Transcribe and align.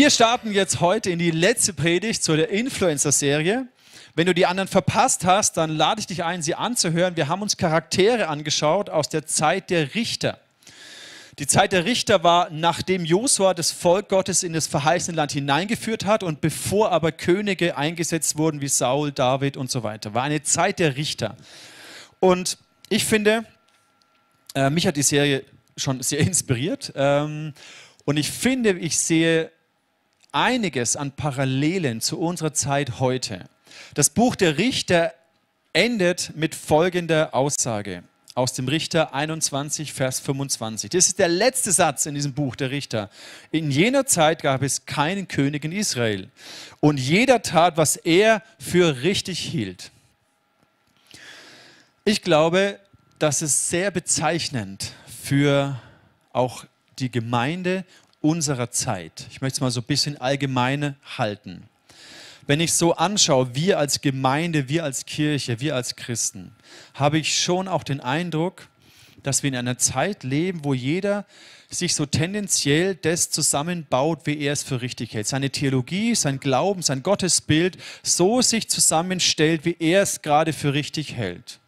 Wir 0.00 0.08
starten 0.08 0.50
jetzt 0.50 0.80
heute 0.80 1.10
in 1.10 1.18
die 1.18 1.30
letzte 1.30 1.74
Predigt 1.74 2.24
zu 2.24 2.34
der 2.34 2.48
Influencer-Serie. 2.48 3.68
Wenn 4.14 4.26
du 4.26 4.32
die 4.32 4.46
anderen 4.46 4.66
verpasst 4.66 5.26
hast, 5.26 5.58
dann 5.58 5.68
lade 5.68 6.00
ich 6.00 6.06
dich 6.06 6.24
ein, 6.24 6.40
sie 6.40 6.54
anzuhören. 6.54 7.16
Wir 7.16 7.28
haben 7.28 7.42
uns 7.42 7.58
Charaktere 7.58 8.28
angeschaut 8.28 8.88
aus 8.88 9.10
der 9.10 9.26
Zeit 9.26 9.68
der 9.68 9.94
Richter. 9.94 10.38
Die 11.38 11.46
Zeit 11.46 11.72
der 11.72 11.84
Richter 11.84 12.24
war, 12.24 12.48
nachdem 12.48 13.04
Josua 13.04 13.52
das 13.52 13.72
Volk 13.72 14.08
Gottes 14.08 14.42
in 14.42 14.54
das 14.54 14.68
verheißene 14.68 15.14
Land 15.14 15.32
hineingeführt 15.32 16.06
hat 16.06 16.22
und 16.22 16.40
bevor 16.40 16.92
aber 16.92 17.12
Könige 17.12 17.76
eingesetzt 17.76 18.38
wurden 18.38 18.62
wie 18.62 18.68
Saul, 18.68 19.12
David 19.12 19.58
und 19.58 19.70
so 19.70 19.82
weiter. 19.82 20.14
War 20.14 20.22
eine 20.22 20.42
Zeit 20.42 20.78
der 20.78 20.96
Richter. 20.96 21.36
Und 22.20 22.56
ich 22.88 23.04
finde, 23.04 23.44
äh, 24.54 24.70
mich 24.70 24.86
hat 24.86 24.96
die 24.96 25.02
Serie 25.02 25.44
schon 25.76 26.02
sehr 26.02 26.20
inspiriert. 26.26 26.90
Ähm, 26.96 27.52
und 28.06 28.16
ich 28.16 28.30
finde, 28.30 28.70
ich 28.70 28.96
sehe 28.96 29.52
einiges 30.32 30.96
an 30.96 31.12
Parallelen 31.12 32.00
zu 32.00 32.18
unserer 32.18 32.52
Zeit 32.52 33.00
heute. 33.00 33.44
Das 33.94 34.10
Buch 34.10 34.36
der 34.36 34.58
Richter 34.58 35.12
endet 35.72 36.32
mit 36.36 36.54
folgender 36.54 37.34
Aussage 37.34 38.02
aus 38.34 38.52
dem 38.52 38.68
Richter 38.68 39.12
21, 39.14 39.92
Vers 39.92 40.20
25. 40.20 40.90
Das 40.90 41.08
ist 41.08 41.18
der 41.18 41.28
letzte 41.28 41.72
Satz 41.72 42.06
in 42.06 42.14
diesem 42.14 42.32
Buch 42.32 42.56
der 42.56 42.70
Richter. 42.70 43.10
In 43.50 43.70
jener 43.70 44.06
Zeit 44.06 44.42
gab 44.42 44.62
es 44.62 44.86
keinen 44.86 45.28
König 45.28 45.64
in 45.64 45.72
Israel 45.72 46.30
und 46.80 46.98
jeder 46.98 47.42
tat, 47.42 47.76
was 47.76 47.96
er 47.96 48.42
für 48.58 49.02
richtig 49.02 49.40
hielt. 49.40 49.90
Ich 52.04 52.22
glaube, 52.22 52.78
das 53.18 53.42
ist 53.42 53.68
sehr 53.68 53.90
bezeichnend 53.90 54.92
für 55.22 55.80
auch 56.32 56.64
die 56.98 57.10
Gemeinde 57.10 57.84
unserer 58.20 58.70
Zeit. 58.70 59.26
Ich 59.30 59.40
möchte 59.40 59.56
es 59.56 59.60
mal 59.60 59.70
so 59.70 59.80
ein 59.80 59.86
bisschen 59.86 60.20
allgemeine 60.20 60.96
halten. 61.16 61.64
Wenn 62.46 62.60
ich 62.60 62.72
so 62.72 62.94
anschaue, 62.94 63.54
wir 63.54 63.78
als 63.78 64.00
Gemeinde, 64.00 64.68
wir 64.68 64.84
als 64.84 65.06
Kirche, 65.06 65.60
wir 65.60 65.74
als 65.76 65.96
Christen, 65.96 66.52
habe 66.94 67.18
ich 67.18 67.38
schon 67.38 67.68
auch 67.68 67.84
den 67.84 68.00
Eindruck, 68.00 68.68
dass 69.22 69.42
wir 69.42 69.48
in 69.48 69.56
einer 69.56 69.78
Zeit 69.78 70.24
leben, 70.24 70.64
wo 70.64 70.74
jeder 70.74 71.26
sich 71.68 71.94
so 71.94 72.06
tendenziell 72.06 72.96
das 72.96 73.30
zusammenbaut, 73.30 74.22
wie 74.24 74.40
er 74.40 74.52
es 74.52 74.62
für 74.62 74.82
richtig 74.82 75.14
hält. 75.14 75.28
Seine 75.28 75.50
Theologie, 75.50 76.14
sein 76.14 76.40
Glauben, 76.40 76.82
sein 76.82 77.02
Gottesbild 77.02 77.76
so 78.02 78.42
sich 78.42 78.68
zusammenstellt, 78.68 79.64
wie 79.64 79.76
er 79.78 80.02
es 80.02 80.22
gerade 80.22 80.52
für 80.52 80.74
richtig 80.74 81.14
hält. 81.14 81.60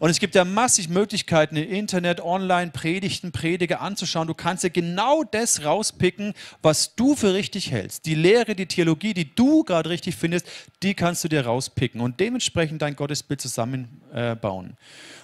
Und 0.00 0.10
es 0.10 0.18
gibt 0.18 0.34
ja 0.34 0.44
massig 0.44 0.88
Möglichkeiten 0.88 1.56
im 1.56 1.70
Internet, 1.70 2.20
online 2.20 2.70
Predigten, 2.70 3.32
Prediger 3.32 3.80
anzuschauen. 3.80 4.26
Du 4.26 4.34
kannst 4.34 4.64
ja 4.64 4.70
genau 4.70 5.24
das 5.24 5.64
rauspicken, 5.64 6.34
was 6.62 6.94
du 6.94 7.14
für 7.14 7.34
richtig 7.34 7.70
hältst. 7.70 8.06
Die 8.06 8.14
Lehre, 8.14 8.54
die 8.54 8.66
Theologie, 8.66 9.14
die 9.14 9.34
du 9.34 9.64
gerade 9.64 9.90
richtig 9.90 10.16
findest, 10.16 10.46
die 10.82 10.94
kannst 10.94 11.24
du 11.24 11.28
dir 11.28 11.46
rauspicken 11.46 12.00
und 12.00 12.20
dementsprechend 12.20 12.82
dein 12.82 12.96
Gottesbild 12.96 13.40
zusammenbauen. 13.40 14.70
Äh, 14.70 14.74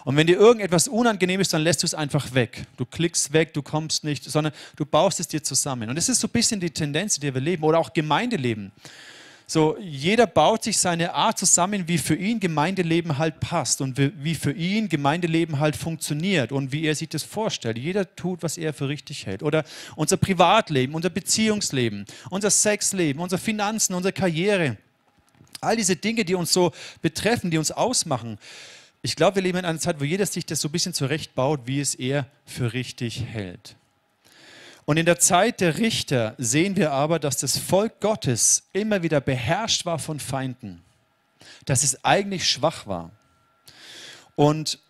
und 0.04 0.16
wenn 0.16 0.26
dir 0.26 0.36
irgendetwas 0.38 0.88
unangenehm 0.88 1.40
ist, 1.40 1.52
dann 1.52 1.62
lässt 1.62 1.82
du 1.82 1.86
es 1.86 1.94
einfach 1.94 2.34
weg. 2.34 2.64
Du 2.76 2.86
klickst 2.86 3.32
weg, 3.32 3.52
du 3.52 3.62
kommst 3.62 4.04
nicht, 4.04 4.24
sondern 4.24 4.52
du 4.76 4.86
baust 4.86 5.20
es 5.20 5.28
dir 5.28 5.42
zusammen. 5.42 5.90
Und 5.90 5.96
das 5.96 6.08
ist 6.08 6.20
so 6.20 6.26
ein 6.26 6.30
bisschen 6.30 6.60
die 6.60 6.70
Tendenz, 6.70 7.16
in 7.16 7.20
der 7.22 7.34
wir 7.34 7.40
leben 7.40 7.62
oder 7.64 7.78
auch 7.78 7.92
Gemeindeleben. 7.92 8.72
So, 9.52 9.76
jeder 9.80 10.28
baut 10.28 10.62
sich 10.62 10.78
seine 10.78 11.12
Art 11.12 11.36
zusammen, 11.36 11.88
wie 11.88 11.98
für 11.98 12.14
ihn 12.14 12.38
Gemeindeleben 12.38 13.18
halt 13.18 13.40
passt 13.40 13.80
und 13.80 13.98
wie 13.98 14.36
für 14.36 14.52
ihn 14.52 14.88
Gemeindeleben 14.88 15.58
halt 15.58 15.74
funktioniert 15.74 16.52
und 16.52 16.70
wie 16.70 16.84
er 16.84 16.94
sich 16.94 17.08
das 17.08 17.24
vorstellt. 17.24 17.76
Jeder 17.76 18.14
tut, 18.14 18.44
was 18.44 18.58
er 18.58 18.72
für 18.72 18.86
richtig 18.86 19.26
hält. 19.26 19.42
Oder 19.42 19.64
unser 19.96 20.18
Privatleben, 20.18 20.94
unser 20.94 21.10
Beziehungsleben, 21.10 22.04
unser 22.30 22.48
Sexleben, 22.48 23.20
unsere 23.20 23.40
Finanzen, 23.40 23.94
unsere 23.94 24.12
Karriere. 24.12 24.76
All 25.60 25.74
diese 25.74 25.96
Dinge, 25.96 26.24
die 26.24 26.36
uns 26.36 26.52
so 26.52 26.70
betreffen, 27.02 27.50
die 27.50 27.58
uns 27.58 27.72
ausmachen. 27.72 28.38
Ich 29.02 29.16
glaube, 29.16 29.34
wir 29.34 29.42
leben 29.42 29.58
in 29.58 29.64
einer 29.64 29.80
Zeit, 29.80 29.98
wo 29.98 30.04
jeder 30.04 30.26
sich 30.26 30.46
das 30.46 30.60
so 30.60 30.68
ein 30.68 30.72
bisschen 30.72 30.94
zurechtbaut, 30.94 31.62
wie 31.64 31.80
es 31.80 31.96
er 31.96 32.26
für 32.46 32.72
richtig 32.72 33.24
hält. 33.24 33.74
Und 34.90 34.96
in 34.96 35.06
der 35.06 35.20
Zeit 35.20 35.60
der 35.60 35.78
Richter 35.78 36.34
sehen 36.36 36.74
wir 36.74 36.90
aber, 36.90 37.20
dass 37.20 37.36
das 37.36 37.56
Volk 37.56 38.00
Gottes 38.00 38.64
immer 38.72 39.04
wieder 39.04 39.20
beherrscht 39.20 39.86
war 39.86 40.00
von 40.00 40.18
Feinden, 40.18 40.82
dass 41.64 41.84
es 41.84 42.04
eigentlich 42.04 42.50
schwach 42.50 42.88
war. 42.88 43.12
Und 44.34 44.80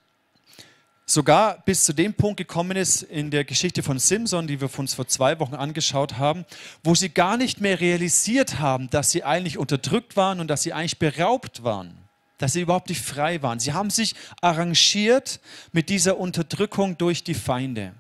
sogar 1.05 1.63
bis 1.67 1.85
zu 1.85 1.93
dem 1.93 2.15
Punkt 2.15 2.39
gekommen 2.39 2.79
ist 2.79 3.03
in 3.03 3.31
der 3.31 3.45
Geschichte 3.45 3.83
von 3.83 3.99
Simson, 3.99 4.47
die 4.47 4.63
wir 4.63 4.71
uns 4.79 4.95
vor 4.95 5.07
zwei 5.07 5.39
Wochen 5.39 5.55
angeschaut 5.55 6.17
haben, 6.17 6.47
wo 6.83 6.95
sie 6.95 7.11
gar 7.11 7.37
nicht 7.37 7.61
mehr 7.61 7.79
realisiert 7.79 8.59
haben, 8.59 8.89
dass 8.89 9.11
sie 9.11 9.23
eigentlich 9.23 9.59
unterdrückt 9.59 10.17
waren 10.17 10.41
und 10.41 10.49
dass 10.49 10.63
sie 10.63 10.73
eigentlich 10.73 10.99
beraubt 10.99 11.63
waren, 11.63 11.95
dass 12.39 12.55
sie 12.55 12.63
überhaupt 12.63 12.89
nicht 12.89 13.03
frei 13.03 13.43
waren. 13.43 13.61
Sie 13.61 13.75
haben 13.75 13.91
sich 13.91 14.15
arrangiert 14.41 15.41
mit 15.73 15.91
dieser 15.91 16.17
Unterdrückung 16.17 16.97
durch 16.97 17.23
die 17.23 17.35
Feinde. 17.35 17.93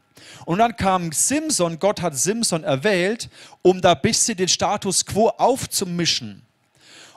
Und 0.46 0.58
dann 0.58 0.76
kam 0.76 1.12
Simson, 1.12 1.78
Gott 1.78 2.02
hat 2.02 2.16
Simson 2.16 2.64
erwählt, 2.64 3.28
um 3.62 3.80
da 3.80 3.92
ein 3.92 4.00
bisschen 4.00 4.36
den 4.36 4.48
Status 4.48 5.06
quo 5.06 5.28
aufzumischen. 5.28 6.42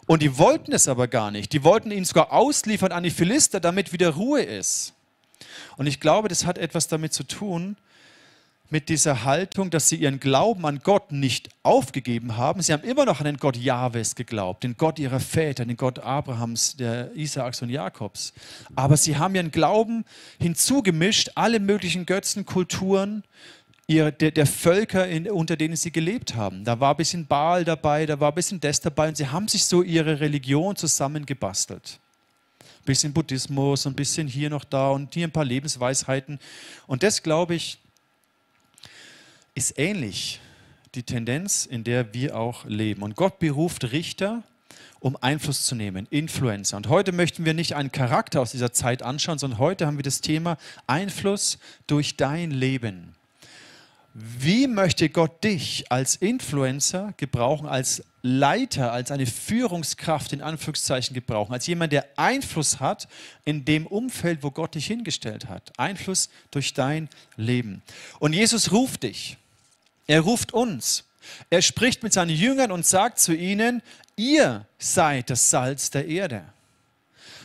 Und 0.06 0.22
die 0.22 0.38
wollten 0.38 0.74
es 0.74 0.88
aber 0.88 1.08
gar 1.08 1.32
nicht. 1.32 1.54
Die 1.54 1.64
wollten 1.64 1.92
ihn 1.92 2.06
sogar 2.06 2.32
ausliefern 2.32 2.92
an 2.92 3.04
die 3.04 3.10
Philister, 3.12 3.60
damit 3.60 3.94
wieder 3.94 4.10
Ruhe 4.10 4.42
ist. 4.42 4.94
Und 5.78 5.88
ich 5.88 6.00
glaube, 6.00 6.28
das 6.28 6.46
hat 6.46 6.58
etwas 6.58 6.88
damit 6.88 7.14
zu 7.14 7.24
tun, 7.24 7.78
mit 8.74 8.90
dieser 8.90 9.24
Haltung, 9.24 9.70
dass 9.70 9.88
sie 9.88 9.98
ihren 9.98 10.20
Glauben 10.20 10.66
an 10.66 10.80
Gott 10.80 11.12
nicht 11.12 11.50
aufgegeben 11.62 12.38
haben. 12.38 12.60
Sie 12.64 12.74
haben 12.74 12.84
immer 12.84 13.06
noch 13.06 13.20
an 13.20 13.26
den 13.26 13.38
Gott 13.38 13.56
Jahwes 13.56 14.16
geglaubt, 14.16 14.64
den 14.64 14.78
Gott 14.78 14.98
ihrer 14.98 15.20
Väter, 15.20 15.64
den 15.64 15.78
Gott 15.78 16.00
Abrahams, 16.00 16.76
der 16.76 17.16
Isaaks 17.16 17.62
und 17.62 17.70
Jakobs. 17.70 18.34
Aber 18.76 18.98
sie 18.98 19.16
haben 19.16 19.36
ihren 19.36 19.52
Glauben 19.52 20.06
hinzugemischt, 20.40 21.34
alle 21.36 21.60
möglichen 21.60 22.08
Götzen, 22.08 22.48
Kulturen, 22.48 23.24
ihr, 23.86 24.10
der, 24.10 24.32
der, 24.32 24.48
Völker, 24.48 25.08
in, 25.08 25.30
unter 25.30 25.56
denen 25.56 25.76
sie 25.76 25.92
gelebt 25.92 26.34
haben. 26.34 26.64
Da 26.64 26.80
war 26.80 26.96
ein 26.96 26.98
bisschen 26.98 27.28
Baal 27.28 27.66
dabei, 27.66 28.08
da 28.08 28.20
war 28.20 28.32
ein 28.32 28.36
bisschen 28.36 28.60
das 28.60 28.82
dabei 28.82 29.08
und 29.08 29.18
sie 29.18 29.28
haben 29.28 29.48
sich 29.48 29.66
so 29.66 29.84
ihre 29.84 30.20
Religion 30.20 30.76
zusammengebastelt. 30.76 32.00
Ein 32.60 32.86
bisschen 32.86 33.14
Buddhismus, 33.14 33.86
ein 33.86 33.94
bisschen 33.94 34.28
hier 34.28 34.50
noch 34.50 34.64
da 34.64 34.90
und 34.90 35.14
hier 35.14 35.28
ein 35.28 35.32
paar 35.32 35.46
Lebensweisheiten. 35.46 36.40
Und 36.88 37.04
das, 37.04 37.22
glaube 37.22 37.54
ich, 37.54 37.78
ist 39.56 39.78
ähnlich 39.78 40.40
die 40.96 41.04
Tendenz, 41.04 41.66
in 41.66 41.84
der 41.84 42.14
wir 42.14 42.38
auch 42.38 42.66
leben. 42.66 43.02
Und 43.02 43.16
Gott 43.16 43.40
beruft 43.40 43.92
Richter, 43.92 44.44
um 45.00 45.18
Einfluss 45.20 45.66
zu 45.66 45.76
nehmen, 45.76 46.08
Influencer. 46.10 46.78
Und 46.78 46.88
heute 46.88 47.12
möchten 47.12 47.46
wir 47.46 47.54
nicht 47.54 47.76
einen 47.76 47.92
Charakter 47.92 48.42
aus 48.42 48.52
dieser 48.52 48.72
Zeit 48.72 49.04
anschauen, 49.04 49.38
sondern 49.38 49.60
heute 49.60 49.86
haben 49.86 49.98
wir 49.98 50.04
das 50.04 50.22
Thema 50.22 50.58
Einfluss 50.88 51.58
durch 51.88 52.16
dein 52.16 52.52
Leben. 52.52 53.16
Wie 54.14 54.68
möchte 54.68 55.10
Gott 55.10 55.44
dich 55.44 55.92
als 55.92 56.16
Influencer 56.16 57.16
gebrauchen, 57.18 57.68
als 57.68 58.04
Leiter, 58.22 58.92
als 58.92 59.10
eine 59.10 59.26
Führungskraft 59.26 60.34
in 60.34 60.42
Anführungszeichen 60.42 61.16
gebrauchen, 61.16 61.52
als 61.52 61.66
jemand, 61.66 61.92
der 61.92 62.08
Einfluss 62.16 62.80
hat 62.80 63.08
in 63.44 63.66
dem 63.66 63.88
Umfeld, 63.88 64.44
wo 64.44 64.52
Gott 64.52 64.76
dich 64.76 64.86
hingestellt 64.86 65.50
hat. 65.50 65.74
Einfluss 65.78 66.30
durch 66.52 66.76
dein 66.76 67.10
Leben. 67.38 67.82
Und 68.20 68.34
Jesus 68.34 68.72
ruft 68.72 69.02
dich. 69.02 69.38
Er 70.08 70.22
ruft 70.22 70.54
uns. 70.54 71.06
Er 71.50 71.62
spricht 71.62 72.04
mit 72.04 72.14
seinen 72.14 72.36
Jüngern 72.36 72.72
und 72.72 72.86
sagt 72.86 73.20
zu 73.20 73.34
ihnen, 73.34 73.82
ihr 74.16 74.66
seid 74.78 75.30
das 75.30 75.50
Salz 75.50 75.90
der 75.90 76.08
Erde. 76.08 76.44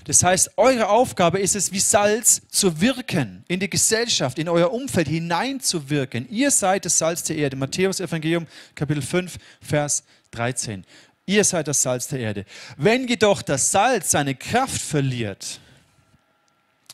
Das 0.04 0.22
heißt, 0.22 0.52
eure 0.56 0.88
Aufgabe 0.88 1.38
ist 1.38 1.54
es, 1.54 1.70
wie 1.70 1.80
Salz 1.80 2.40
zu 2.48 2.80
wirken, 2.80 3.44
in 3.46 3.60
die 3.60 3.68
Gesellschaft, 3.68 4.38
in 4.38 4.48
euer 4.48 4.72
Umfeld 4.72 5.06
hineinzuwirken. 5.06 6.26
Ihr 6.30 6.50
seid 6.50 6.86
das 6.86 6.96
Salz 6.96 7.24
der 7.24 7.36
Erde. 7.36 7.56
Matthäus 7.56 8.00
Evangelium 8.00 8.46
Kapitel 8.74 9.02
5, 9.02 9.36
Vers 9.60 10.04
13. 10.30 10.84
Ihr 11.26 11.44
seid 11.44 11.68
das 11.68 11.82
Salz 11.82 12.08
der 12.08 12.20
Erde. 12.20 12.46
Wenn 12.78 13.06
jedoch 13.06 13.42
das 13.42 13.70
Salz 13.70 14.10
seine 14.10 14.34
Kraft 14.34 14.80
verliert, 14.80 15.60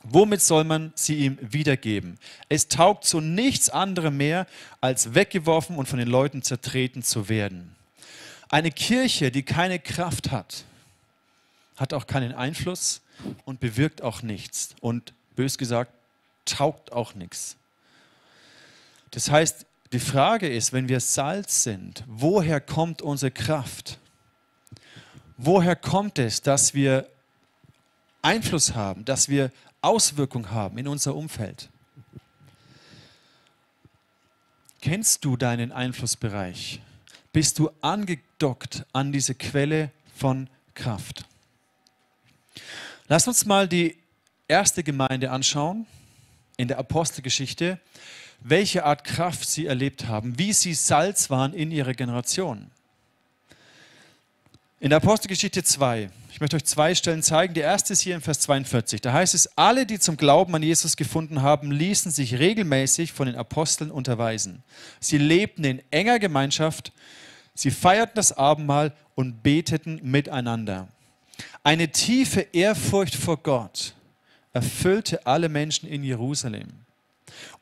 Womit 0.05 0.43
soll 0.43 0.65
man 0.65 0.93
sie 0.95 1.17
ihm 1.17 1.39
wiedergeben? 1.41 2.19
Es 2.49 2.69
taugt 2.69 3.05
zu 3.05 3.21
nichts 3.21 3.71
anderem 3.71 4.19
mehr, 4.19 4.47
als 4.81 5.15
weggeworfen 5.15 5.77
und 5.77 5.89
von 5.89 5.99
den 5.99 6.09
Leuten 6.09 6.43
zertreten 6.43 7.03
zu 7.03 7.29
werden. 7.29 7.75
Eine 8.51 8.71
Kirche, 8.71 9.31
die 9.31 9.43
keine 9.43 9.79
Kraft 9.79 10.31
hat, 10.31 10.65
hat 11.77 11.95
auch 11.95 12.07
keinen 12.07 12.35
Einfluss 12.35 13.01
und 13.47 13.61
bewirkt 13.61 14.03
auch 14.03 14.23
nichts. 14.23 14.75
Und 14.81 15.15
bös 15.37 15.57
gesagt, 15.57 15.93
taugt 16.45 16.93
auch 16.93 17.15
nichts. 17.15 17.57
Das 19.11 19.31
heißt, 19.31 19.65
die 19.93 20.01
Frage 20.01 20.49
ist, 20.49 20.73
wenn 20.73 20.89
wir 20.89 21.01
Salz 21.01 21.63
sind, 21.63 22.05
woher 22.07 22.61
kommt 22.61 23.01
unsere 23.01 23.31
Kraft? 23.31 23.99
Woher 25.37 25.77
kommt 25.77 26.19
es, 26.19 26.43
dass 26.43 26.75
wir 26.75 27.09
Einfluss 28.25 28.75
haben, 28.75 29.05
dass 29.05 29.29
wir 29.29 29.51
Auswirkung 29.81 30.51
haben 30.51 30.79
in 30.79 30.89
unser 30.89 31.15
Umfeld. 31.15 31.69
Kennst 34.81 35.25
du 35.25 35.37
deinen 35.37 35.73
Einflussbereich? 35.73 36.81
bist 37.35 37.59
du 37.59 37.69
angedockt 37.83 38.87
an 38.93 39.13
diese 39.13 39.35
Quelle 39.35 39.91
von 40.15 40.49
Kraft. 40.75 41.27
Lass 43.09 43.29
uns 43.29 43.45
mal 43.45 43.69
die 43.69 43.99
erste 44.47 44.85
Gemeinde 44.85 45.31
anschauen 45.33 45.87
in 46.57 46.69
der 46.69 46.79
Apostelgeschichte, 46.79 47.81
welche 48.41 48.85
Art 48.85 49.03
Kraft 49.03 49.49
sie 49.49 49.67
erlebt 49.67 50.07
haben, 50.07 50.39
wie 50.39 50.53
sie 50.53 50.75
Salz 50.75 51.29
waren 51.29 51.53
in 51.55 51.73
ihrer 51.73 51.93
Generation. 51.93 52.71
In 54.85 54.91
der 54.91 54.99
Apostelgeschichte 54.99 55.65
2, 55.65 56.11
ich 56.31 56.41
möchte 56.43 56.57
euch 56.57 56.65
zwei 56.67 56.95
Stellen 56.95 57.23
zeigen. 57.23 57.55
Die 57.55 57.61
erste 57.61 57.95
ist 57.95 58.03
hier 58.03 58.15
in 58.17 58.21
Vers 58.21 58.41
42. 58.41 59.01
Da 59.01 59.15
heißt 59.15 59.33
es, 59.33 59.57
alle, 59.57 59.87
die 59.87 59.99
zum 59.99 60.19
Glauben 60.19 60.55
an 60.55 60.63
Jesus 60.63 60.97
gefunden 60.97 61.41
haben, 61.41 61.71
ließen 61.71 62.13
sich 62.13 62.39
regelmäßig 62.39 63.11
von 63.11 63.27
den 63.27 63.37
Aposteln 63.37 63.91
unterweisen. 63.91 64.63
Sie 65.01 65.17
lebten 65.17 65.65
in 65.65 65.83
enger 65.91 66.19
Gemeinschaft, 66.19 66.93
sie 67.55 67.71
feierten 67.71 68.17
das 68.17 68.33
Abendmahl 68.37 68.93
und 69.15 69.43
beteten 69.43 70.01
miteinander. 70.03 70.89
Eine 71.63 71.89
tiefe 71.89 72.43
Ehrfurcht 72.53 73.15
vor 73.15 73.39
Gott 73.39 73.95
erfüllte 74.53 75.27
alle 75.27 75.49
Menschen 75.49 75.89
in 75.89 76.05
Jerusalem. 76.05 76.69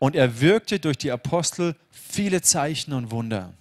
Und 0.01 0.17
er 0.17 0.41
wirkte 0.41 0.81
durch 0.81 0.99
die 0.99 1.13
Apostel 1.13 1.77
viele 1.93 2.43
Zeichen 2.43 2.93
und 2.93 3.13
Wunder. 3.13 3.55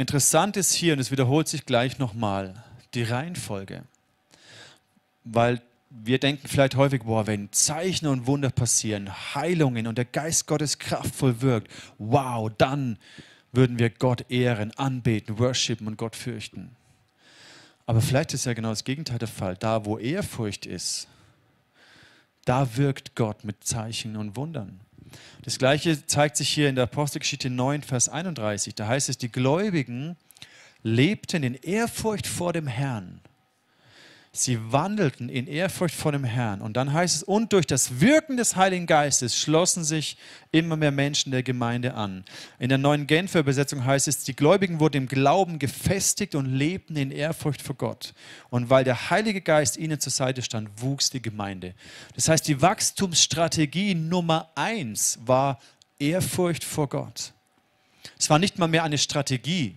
Interessant 0.00 0.56
ist 0.56 0.72
hier, 0.72 0.94
und 0.94 0.98
es 0.98 1.10
wiederholt 1.10 1.46
sich 1.46 1.66
gleich 1.66 1.98
nochmal, 1.98 2.54
die 2.94 3.02
Reihenfolge. 3.02 3.82
Weil 5.24 5.60
wir 5.90 6.18
denken 6.18 6.48
vielleicht 6.48 6.74
häufig, 6.74 7.02
boah, 7.02 7.26
wenn 7.26 7.52
Zeichen 7.52 8.06
und 8.06 8.26
Wunder 8.26 8.48
passieren, 8.48 9.10
Heilungen 9.34 9.86
und 9.86 9.98
der 9.98 10.06
Geist 10.06 10.46
Gottes 10.46 10.78
kraftvoll 10.78 11.42
wirkt, 11.42 11.70
wow, 11.98 12.50
dann 12.56 12.96
würden 13.52 13.78
wir 13.78 13.90
Gott 13.90 14.24
ehren, 14.30 14.72
anbeten, 14.78 15.38
worshipen 15.38 15.86
und 15.86 15.98
Gott 15.98 16.16
fürchten. 16.16 16.74
Aber 17.84 18.00
vielleicht 18.00 18.32
ist 18.32 18.46
ja 18.46 18.54
genau 18.54 18.70
das 18.70 18.84
Gegenteil 18.84 19.18
der 19.18 19.28
Fall. 19.28 19.54
Da, 19.54 19.84
wo 19.84 19.98
Ehrfurcht 19.98 20.64
ist, 20.64 21.08
da 22.46 22.78
wirkt 22.78 23.16
Gott 23.16 23.44
mit 23.44 23.64
Zeichen 23.64 24.16
und 24.16 24.34
Wundern. 24.34 24.80
Das 25.42 25.58
gleiche 25.58 26.06
zeigt 26.06 26.36
sich 26.36 26.48
hier 26.48 26.68
in 26.68 26.74
der 26.74 26.84
Apostelgeschichte 26.84 27.50
9, 27.50 27.82
Vers 27.82 28.08
31. 28.08 28.74
Da 28.74 28.86
heißt 28.86 29.08
es, 29.08 29.18
die 29.18 29.30
Gläubigen 29.30 30.16
lebten 30.82 31.42
in 31.42 31.54
Ehrfurcht 31.54 32.26
vor 32.26 32.52
dem 32.52 32.66
Herrn 32.66 33.20
Sie 34.32 34.72
wandelten 34.72 35.28
in 35.28 35.48
Ehrfurcht 35.48 35.94
vor 35.94 36.12
dem 36.12 36.22
Herrn. 36.22 36.60
Und 36.60 36.76
dann 36.76 36.92
heißt 36.92 37.16
es, 37.16 37.22
und 37.24 37.52
durch 37.52 37.66
das 37.66 38.00
Wirken 38.00 38.36
des 38.36 38.54
Heiligen 38.54 38.86
Geistes 38.86 39.36
schlossen 39.36 39.82
sich 39.82 40.16
immer 40.52 40.76
mehr 40.76 40.92
Menschen 40.92 41.32
der 41.32 41.42
Gemeinde 41.42 41.94
an. 41.94 42.24
In 42.60 42.68
der 42.68 42.78
neuen 42.78 43.08
Genfer 43.08 43.40
Übersetzung 43.40 43.84
heißt 43.84 44.06
es, 44.06 44.22
die 44.22 44.36
Gläubigen 44.36 44.78
wurden 44.78 44.98
im 44.98 45.08
Glauben 45.08 45.58
gefestigt 45.58 46.36
und 46.36 46.46
lebten 46.46 46.94
in 46.94 47.10
Ehrfurcht 47.10 47.60
vor 47.60 47.74
Gott. 47.74 48.14
Und 48.50 48.70
weil 48.70 48.84
der 48.84 49.10
Heilige 49.10 49.40
Geist 49.40 49.76
ihnen 49.76 49.98
zur 49.98 50.12
Seite 50.12 50.42
stand, 50.42 50.70
wuchs 50.80 51.10
die 51.10 51.22
Gemeinde. 51.22 51.74
Das 52.14 52.28
heißt, 52.28 52.46
die 52.46 52.62
Wachstumsstrategie 52.62 53.96
Nummer 53.96 54.48
eins 54.54 55.18
war 55.26 55.58
Ehrfurcht 55.98 56.62
vor 56.62 56.88
Gott. 56.88 57.32
Es 58.16 58.30
war 58.30 58.38
nicht 58.38 58.60
mal 58.60 58.68
mehr 58.68 58.84
eine 58.84 58.98
Strategie, 58.98 59.74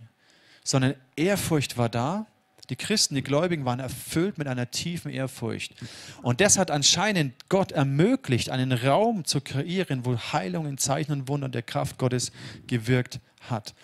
sondern 0.63 0.93
Ehrfurcht 1.15 1.75
war 1.75 1.89
da 1.89 2.27
die 2.73 2.85
Christen, 2.85 3.13
die 3.13 3.21
Gläubigen 3.21 3.65
waren 3.65 3.79
erfüllt 3.79 4.39
mit 4.39 4.47
einer 4.47 4.71
tiefen 4.71 5.11
Ehrfurcht. 5.11 5.75
Und 6.23 6.41
das 6.41 6.57
hat 6.57 6.71
anscheinend 6.71 7.47
Gott 7.47 7.71
ermöglicht, 7.71 8.49
einen 8.49 8.71
Raum 8.71 9.25
zu 9.25 9.41
kreieren, 9.41 10.05
wo 10.05 10.17
Heilung 10.17 10.65
in 10.65 10.79
Zeichen 10.79 11.11
und 11.11 11.27
Wundern 11.27 11.51
der 11.51 11.61
Kraft 11.61 11.99
Gottes 11.99 12.31
gewirkt 12.65 13.19
hat. 13.47 13.75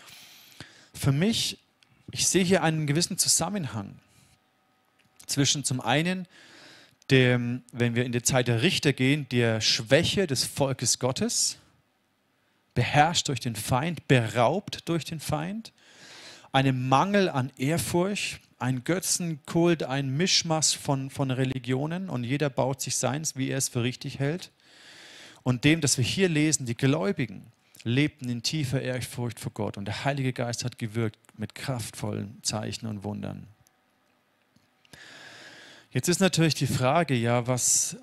Für 0.92 1.12
mich, 1.12 1.60
ich 2.12 2.28
sehe 2.28 2.44
hier 2.44 2.64
einen 2.64 2.88
gewissen 2.88 3.20
Zusammenhang 3.20 3.94
zwischen 5.28 5.64
zum 5.64 5.82
einen 5.82 6.28
dem, 7.12 7.62
wenn 7.72 7.94
wir 7.94 8.06
in 8.06 8.12
die 8.12 8.24
Zeit 8.24 8.48
der 8.48 8.64
Richter 8.64 8.92
gehen, 8.92 9.30
der 9.30 9.62
Schwäche 9.62 10.26
des 10.26 10.46
Volkes 10.46 10.98
Gottes, 10.98 11.60
beherrscht 12.74 13.28
durch 13.28 13.40
den 13.40 13.56
Feind, 13.56 14.08
beraubt 14.08 14.90
durch 14.90 15.06
den 15.06 15.20
Feind, 15.20 15.74
einem 16.52 16.90
Mangel 16.90 17.30
an 17.30 17.52
Ehrfurcht, 17.58 18.42
ein 18.60 18.84
Götzenkult, 18.84 19.84
ein 19.84 20.16
Mischmasch 20.16 20.78
von, 20.78 21.10
von 21.10 21.32
Religionen 21.32 22.10
und 22.10 22.26
jeder 22.26 22.50
baut 22.50 22.82
sich 22.82 22.98
seins, 22.98 23.36
wie 23.38 23.50
er 23.50 23.58
es 23.58 23.70
für 23.70 23.84
richtig 23.84 24.20
hält. 24.20 24.52
Und 25.44 25.64
dem, 25.64 25.80
dass 25.80 25.98
wir 25.98 26.04
hier 26.04 26.28
lesen, 26.28 26.66
die 26.66 26.76
Gläubigen 26.76 27.52
lebten 27.84 28.28
in 28.28 28.44
tiefer 28.44 28.82
Ehrfurcht 28.82 29.40
vor 29.40 29.54
Gott 29.54 29.78
und 29.78 29.86
der 29.86 30.04
Heilige 30.04 30.34
Geist 30.34 30.66
hat 30.66 30.78
gewirkt 30.78 31.18
mit 31.38 31.56
kraftvollen 31.56 32.38
Zeichen 32.44 32.88
und 32.88 33.06
Wundern. 33.06 33.48
Jetzt 35.92 36.10
ist 36.10 36.20
natürlich 36.20 36.54
die 36.54 36.68
Frage, 36.68 37.16
ja, 37.16 37.48
was 37.48 37.96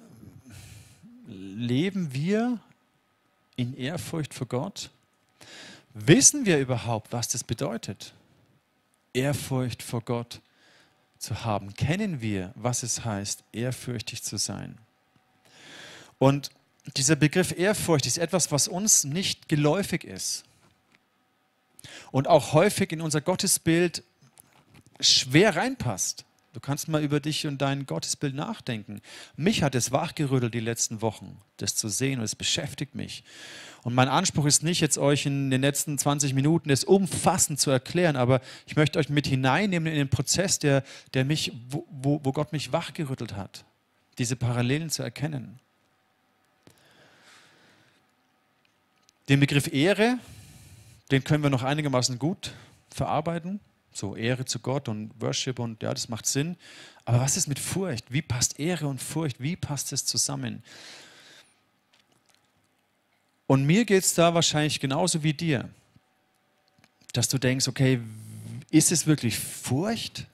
leben 1.29 2.15
wir 2.15 2.59
in 3.57 3.77
Ehrfurcht 3.77 4.33
vor 4.33 4.47
Gott? 4.47 4.91
Wissen 5.93 6.47
wir 6.47 6.59
überhaupt, 6.59 7.13
was 7.13 7.29
das 7.29 7.45
bedeutet? 7.45 8.15
Ehrfurcht 9.13 9.83
vor 9.83 10.01
Gott 10.01 10.41
zu 11.19 11.45
haben, 11.45 11.75
kennen 11.75 12.21
wir, 12.21 12.53
was 12.55 12.83
es 12.83 13.05
heißt, 13.05 13.45
ehrfürchtig 13.53 14.23
zu 14.23 14.37
sein. 14.37 14.77
Und 16.19 16.51
dieser 16.97 17.17
Begriff 17.17 17.57
Ehrfurcht 17.57 18.07
ist 18.07 18.19
etwas, 18.19 18.53
was 18.53 18.69
uns 18.69 19.05
nicht 19.05 19.49
geläufig 19.49 20.05
ist 20.05 20.45
und 22.13 22.29
auch 22.29 22.53
häufig 22.53 22.93
in 22.93 23.01
unser 23.01 23.21
Gottesbild 23.21 24.03
schwer 25.01 25.57
reinpasst. 25.57 26.26
Du 26.57 26.61
kannst 26.61 26.89
mal 26.89 27.05
über 27.05 27.21
dich 27.21 27.47
und 27.47 27.61
dein 27.61 27.85
Gottesbild 27.85 28.35
nachdenken. 28.35 29.03
Mich 29.37 29.63
hat 29.63 29.75
es 29.75 29.93
wachgerüttelt 29.93 30.55
die 30.55 30.61
letzten 30.61 31.03
Wochen, 31.03 31.37
das 31.59 31.75
zu 31.75 31.91
sehen 31.91 32.19
und 32.19 32.25
es 32.25 32.35
beschäftigt 32.35 32.95
mich. 32.95 33.25
Und 33.83 33.95
mein 33.95 34.09
Anspruch 34.09 34.47
ist 34.47 34.63
nicht, 34.63 34.81
jetzt 34.81 34.97
euch 34.97 35.27
in 35.27 35.51
den 35.51 35.61
letzten 35.61 35.99
20 35.99 36.33
Minuten 36.33 36.71
das 36.71 36.83
umfassend 36.83 37.61
zu 37.61 37.71
erklären, 37.71 38.17
aber 38.17 38.41
ich 38.67 38.75
möchte 38.75 38.99
euch 38.99 39.11
mit 39.11 39.27
hineinnehmen 39.27 39.87
in 39.87 39.99
den 39.99 40.09
Prozess, 40.09 40.59
der, 40.59 40.83
der 41.13 41.27
mich, 41.27 41.53
wo, 41.69 41.87
wo, 41.91 42.21
wo 42.25 42.33
Gott 42.33 42.53
mich 42.53 42.73
wachgerüttelt 42.73 43.37
hat, 43.37 43.67
diese 44.17 44.35
Parallelen 44.35 44.89
zu 44.89 45.03
erkennen. 45.03 45.61
Den 49.29 49.41
Begriff 49.41 49.71
Ehre, 49.71 50.19
den 51.11 51.23
können 51.23 51.43
wir 51.43 51.51
noch 51.51 51.65
einigermaßen 51.65 52.19
gut 52.19 52.55
verarbeiten. 52.89 53.61
So 53.97 54.15
Ehre 54.15 54.45
zu 54.45 54.59
Gott 54.59 54.91
und 54.91 55.11
Worship 55.23 55.59
und 55.59 55.83
ja, 55.83 55.95
das 55.95 56.11
macht 56.11 56.27
Sinn. 56.27 56.57
Aber 57.07 57.19
was 57.19 57.39
ist 57.39 57.47
mit 57.47 57.59
Furcht? 57.59 58.13
Wie 58.13 58.21
passt 58.21 58.61
Ehre 58.61 58.89
und 58.89 59.01
Furcht? 59.01 59.41
Wie 59.41 59.57
passt 59.57 59.91
es 59.91 60.05
zusammen? 60.05 60.63
Und 63.47 63.65
mir 63.65 63.87
geht 63.87 64.05
es 64.05 64.13
da 64.13 64.35
wahrscheinlich 64.35 64.81
genauso 64.81 65.23
wie 65.23 65.33
dir, 65.33 65.71
dass 67.15 67.29
du 67.29 67.39
denkst, 67.39 67.69
okay, 67.69 68.01
ist 68.71 68.93
es 68.93 69.07
wirklich 69.07 69.39
Furcht? 69.39 70.27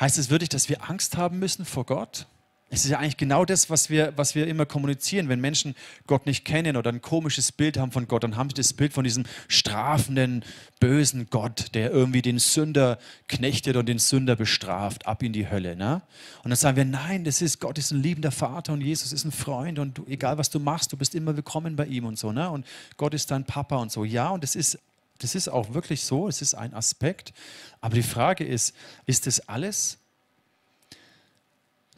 Heißt 0.00 0.18
es 0.18 0.28
wirklich, 0.28 0.48
dass 0.48 0.68
wir 0.68 0.90
Angst 0.90 1.16
haben 1.16 1.38
müssen 1.38 1.64
vor 1.64 1.86
Gott? 1.86 2.26
Es 2.74 2.84
ist 2.84 2.90
ja 2.90 2.98
eigentlich 2.98 3.16
genau 3.16 3.44
das, 3.44 3.70
was 3.70 3.88
wir, 3.88 4.12
was 4.16 4.34
wir 4.34 4.48
immer 4.48 4.66
kommunizieren. 4.66 5.28
Wenn 5.28 5.40
Menschen 5.40 5.76
Gott 6.08 6.26
nicht 6.26 6.44
kennen 6.44 6.76
oder 6.76 6.90
ein 6.90 7.00
komisches 7.00 7.52
Bild 7.52 7.78
haben 7.78 7.92
von 7.92 8.08
Gott, 8.08 8.24
dann 8.24 8.36
haben 8.36 8.50
sie 8.50 8.54
das 8.54 8.72
Bild 8.72 8.92
von 8.92 9.04
diesem 9.04 9.26
strafenden, 9.46 10.44
bösen 10.80 11.28
Gott, 11.30 11.72
der 11.74 11.92
irgendwie 11.92 12.20
den 12.20 12.40
Sünder 12.40 12.98
knechtet 13.28 13.76
und 13.76 13.88
den 13.88 14.00
Sünder 14.00 14.34
bestraft, 14.34 15.06
ab 15.06 15.22
in 15.22 15.32
die 15.32 15.48
Hölle. 15.48 15.76
Ne? 15.76 16.02
Und 16.42 16.50
dann 16.50 16.56
sagen 16.56 16.76
wir, 16.76 16.84
nein, 16.84 17.22
das 17.22 17.42
ist, 17.42 17.60
Gott 17.60 17.78
ist 17.78 17.92
ein 17.92 18.02
liebender 18.02 18.32
Vater 18.32 18.72
und 18.72 18.80
Jesus 18.80 19.12
ist 19.12 19.24
ein 19.24 19.30
Freund 19.30 19.78
und 19.78 19.98
du, 19.98 20.06
egal 20.08 20.36
was 20.36 20.50
du 20.50 20.58
machst, 20.58 20.92
du 20.92 20.96
bist 20.96 21.14
immer 21.14 21.36
willkommen 21.36 21.76
bei 21.76 21.86
ihm 21.86 22.04
und 22.04 22.18
so. 22.18 22.32
Ne? 22.32 22.50
Und 22.50 22.66
Gott 22.96 23.14
ist 23.14 23.30
dein 23.30 23.44
Papa 23.44 23.76
und 23.76 23.92
so. 23.92 24.04
Ja, 24.04 24.30
und 24.30 24.42
das 24.42 24.56
ist, 24.56 24.80
das 25.20 25.36
ist 25.36 25.46
auch 25.46 25.74
wirklich 25.74 26.02
so, 26.02 26.26
es 26.26 26.42
ist 26.42 26.54
ein 26.54 26.74
Aspekt. 26.74 27.34
Aber 27.80 27.94
die 27.94 28.02
Frage 28.02 28.44
ist, 28.44 28.74
ist 29.06 29.28
das 29.28 29.48
alles? 29.48 29.98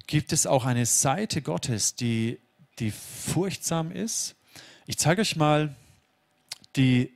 Gibt 0.06 0.32
es 0.32 0.46
auch 0.46 0.64
eine 0.64 0.86
Seite 0.86 1.42
Gottes, 1.42 1.94
die, 1.94 2.38
die 2.78 2.90
furchtsam 2.90 3.90
ist. 3.90 4.34
Ich 4.86 4.98
zeige 4.98 5.22
euch 5.22 5.36
mal 5.36 5.75
die 6.76 7.10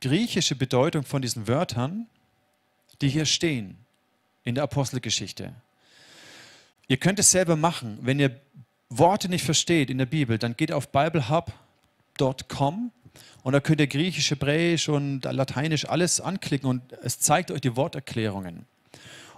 griechische 0.00 0.54
Bedeutung 0.54 1.04
von 1.04 1.20
diesen 1.20 1.48
Wörtern, 1.48 2.06
die 3.00 3.08
hier 3.08 3.26
stehen 3.26 3.76
in 4.44 4.54
der 4.54 4.64
Apostelgeschichte. 4.64 5.52
Ihr 6.88 6.96
könnt 6.96 7.18
es 7.18 7.30
selber 7.30 7.56
machen. 7.56 7.98
Wenn 8.02 8.18
ihr 8.18 8.40
Worte 8.88 9.28
nicht 9.28 9.44
versteht 9.44 9.90
in 9.90 9.98
der 9.98 10.06
Bibel, 10.06 10.38
dann 10.38 10.56
geht 10.56 10.72
auf 10.72 10.88
biblehub.com 10.88 12.90
und 13.42 13.52
da 13.52 13.60
könnt 13.60 13.80
ihr 13.80 13.86
Griechisch, 13.86 14.30
Hebräisch 14.30 14.88
und 14.88 15.24
Lateinisch 15.24 15.88
alles 15.88 16.20
anklicken 16.20 16.68
und 16.68 16.92
es 17.02 17.20
zeigt 17.20 17.50
euch 17.50 17.60
die 17.60 17.76
Worterklärungen. 17.76 18.66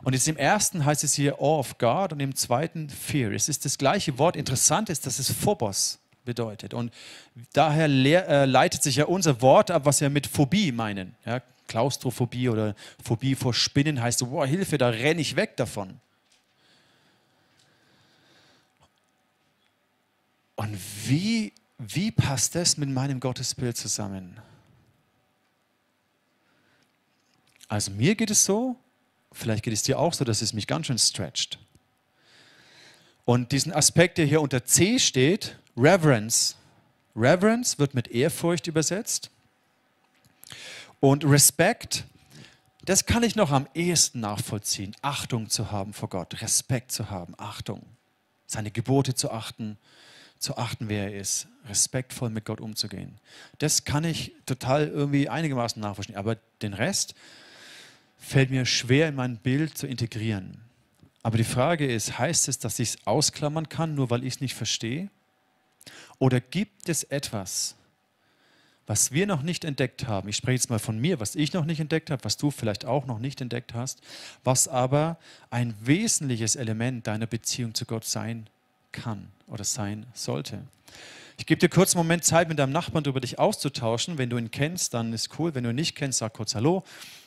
Und 0.04 0.14
jetzt 0.14 0.26
im 0.26 0.36
ersten 0.36 0.84
heißt 0.84 1.04
es 1.04 1.14
hier 1.14 1.34
Awe 1.34 1.58
of 1.58 1.78
God 1.78 2.12
und 2.12 2.20
im 2.20 2.34
zweiten 2.34 2.90
Fear. 2.90 3.32
Es 3.32 3.48
ist 3.48 3.64
das 3.64 3.78
gleiche 3.78 4.18
Wort. 4.18 4.36
Interessant 4.36 4.90
ist, 4.90 5.06
dass 5.06 5.18
es 5.18 5.30
Phobos 5.30 6.00
bedeutet. 6.24 6.74
Und 6.74 6.92
daher 7.52 7.86
äh, 7.86 8.44
leitet 8.44 8.82
sich 8.82 8.96
ja 8.96 9.04
unser 9.04 9.40
Wort 9.40 9.70
ab, 9.70 9.84
was 9.84 10.00
wir 10.00 10.10
mit 10.10 10.26
Phobie 10.26 10.72
meinen. 10.72 11.14
Ja, 11.24 11.40
Klaustrophobie 11.68 12.48
oder 12.48 12.74
Phobie 13.02 13.34
vor 13.34 13.54
Spinnen 13.54 14.02
heißt 14.02 14.18
so, 14.18 14.26
boah, 14.26 14.46
Hilfe, 14.46 14.76
da 14.76 14.88
renne 14.88 15.20
ich 15.20 15.36
weg 15.36 15.56
davon. 15.56 16.00
Und 20.56 20.78
wie, 21.06 21.52
wie 21.78 22.10
passt 22.10 22.54
das 22.54 22.76
mit 22.76 22.88
meinem 22.88 23.20
Gottesbild 23.20 23.76
zusammen? 23.76 24.40
Also 27.68 27.90
mir 27.90 28.14
geht 28.14 28.30
es 28.30 28.44
so, 28.44 28.76
vielleicht 29.32 29.64
geht 29.64 29.72
es 29.72 29.82
dir 29.82 29.98
auch 29.98 30.12
so, 30.12 30.24
dass 30.24 30.42
es 30.42 30.52
mich 30.52 30.66
ganz 30.66 30.86
schön 30.86 30.98
stretcht. 30.98 31.58
Und 33.24 33.52
diesen 33.52 33.72
Aspekt, 33.72 34.18
der 34.18 34.26
hier 34.26 34.40
unter 34.40 34.64
C 34.64 34.98
steht, 34.98 35.56
Reverence. 35.76 36.56
Reverence 37.14 37.78
wird 37.78 37.94
mit 37.94 38.08
Ehrfurcht 38.08 38.66
übersetzt. 38.66 39.30
Und 41.00 41.24
Respect, 41.24 42.04
das 42.84 43.06
kann 43.06 43.22
ich 43.22 43.36
noch 43.36 43.50
am 43.50 43.68
ehesten 43.74 44.20
nachvollziehen. 44.20 44.96
Achtung 45.02 45.48
zu 45.48 45.70
haben 45.70 45.92
vor 45.92 46.08
Gott, 46.08 46.40
Respekt 46.42 46.92
zu 46.92 47.10
haben, 47.10 47.34
Achtung. 47.38 47.84
Seine 48.46 48.70
Gebote 48.70 49.14
zu 49.14 49.30
achten, 49.30 49.78
zu 50.38 50.56
achten, 50.56 50.88
wer 50.88 51.12
er 51.12 51.20
ist, 51.20 51.46
respektvoll 51.68 52.30
mit 52.30 52.44
Gott 52.44 52.60
umzugehen. 52.60 53.18
Das 53.58 53.84
kann 53.84 54.04
ich 54.04 54.32
total 54.46 54.88
irgendwie 54.88 55.28
einigermaßen 55.28 55.80
nachvollziehen. 55.80 56.16
Aber 56.16 56.36
den 56.60 56.74
Rest 56.74 57.14
fällt 58.22 58.50
mir 58.50 58.64
schwer 58.64 59.08
in 59.08 59.16
mein 59.16 59.36
Bild 59.36 59.76
zu 59.76 59.86
integrieren. 59.86 60.58
Aber 61.22 61.36
die 61.36 61.44
Frage 61.44 61.92
ist, 61.92 62.18
heißt 62.18 62.48
es, 62.48 62.58
dass 62.58 62.78
ich 62.78 62.90
es 62.90 63.06
ausklammern 63.06 63.68
kann, 63.68 63.94
nur 63.94 64.10
weil 64.10 64.24
ich 64.24 64.34
es 64.34 64.40
nicht 64.40 64.54
verstehe? 64.54 65.10
Oder 66.18 66.40
gibt 66.40 66.88
es 66.88 67.02
etwas, 67.04 67.74
was 68.86 69.12
wir 69.12 69.26
noch 69.26 69.42
nicht 69.42 69.64
entdeckt 69.64 70.06
haben? 70.06 70.28
Ich 70.28 70.36
spreche 70.36 70.54
jetzt 70.54 70.70
mal 70.70 70.78
von 70.78 70.98
mir, 70.98 71.20
was 71.20 71.34
ich 71.34 71.52
noch 71.52 71.64
nicht 71.64 71.80
entdeckt 71.80 72.10
habe, 72.10 72.24
was 72.24 72.36
du 72.36 72.50
vielleicht 72.50 72.84
auch 72.84 73.06
noch 73.06 73.18
nicht 73.18 73.40
entdeckt 73.40 73.74
hast, 73.74 74.00
was 74.44 74.68
aber 74.68 75.18
ein 75.50 75.74
wesentliches 75.80 76.56
Element 76.56 77.06
deiner 77.06 77.26
Beziehung 77.26 77.74
zu 77.74 77.86
Gott 77.86 78.04
sein 78.04 78.48
kann 78.92 79.28
oder 79.48 79.64
sein 79.64 80.06
sollte. 80.14 80.62
Ich 81.38 81.46
gebe 81.46 81.58
dir 81.58 81.68
kurz 81.68 81.94
einen 81.94 82.04
Moment 82.04 82.24
Zeit, 82.24 82.48
mit 82.48 82.58
deinem 82.58 82.72
Nachbarn 82.72 83.02
darüber 83.02 83.20
dich 83.20 83.38
auszutauschen. 83.38 84.18
Wenn 84.18 84.30
du 84.30 84.38
ihn 84.38 84.50
kennst, 84.50 84.94
dann 84.94 85.12
ist 85.12 85.38
cool. 85.38 85.54
Wenn 85.54 85.64
du 85.64 85.70
ihn 85.70 85.76
nicht 85.76 85.96
kennst, 85.96 86.18
sag 86.18 86.34
kurz 86.34 86.54
Hallo. 86.54 86.84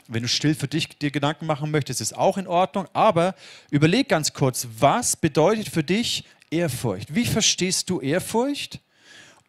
Wenn 0.08 0.22
du 0.22 0.28
still 0.28 0.54
für 0.54 0.68
dich 0.68 0.90
dir 0.90 1.10
Gedanken 1.10 1.48
machen 1.48 1.72
möchtest, 1.72 2.00
ist 2.00 2.16
auch 2.16 2.38
in 2.38 2.48
Ordnung. 2.48 2.88
Aber 2.94 3.36
überleg 3.72 4.08
ganz 4.08 4.34
kurz, 4.34 4.68
was 4.80 5.16
bedeutet 5.16 5.68
für 5.70 5.84
dich 5.84 6.26
Ehrfurcht? 6.52 7.16
Wie 7.16 7.26
verstehst 7.26 7.90
du 7.90 8.02
Ehrfurcht? 8.02 8.80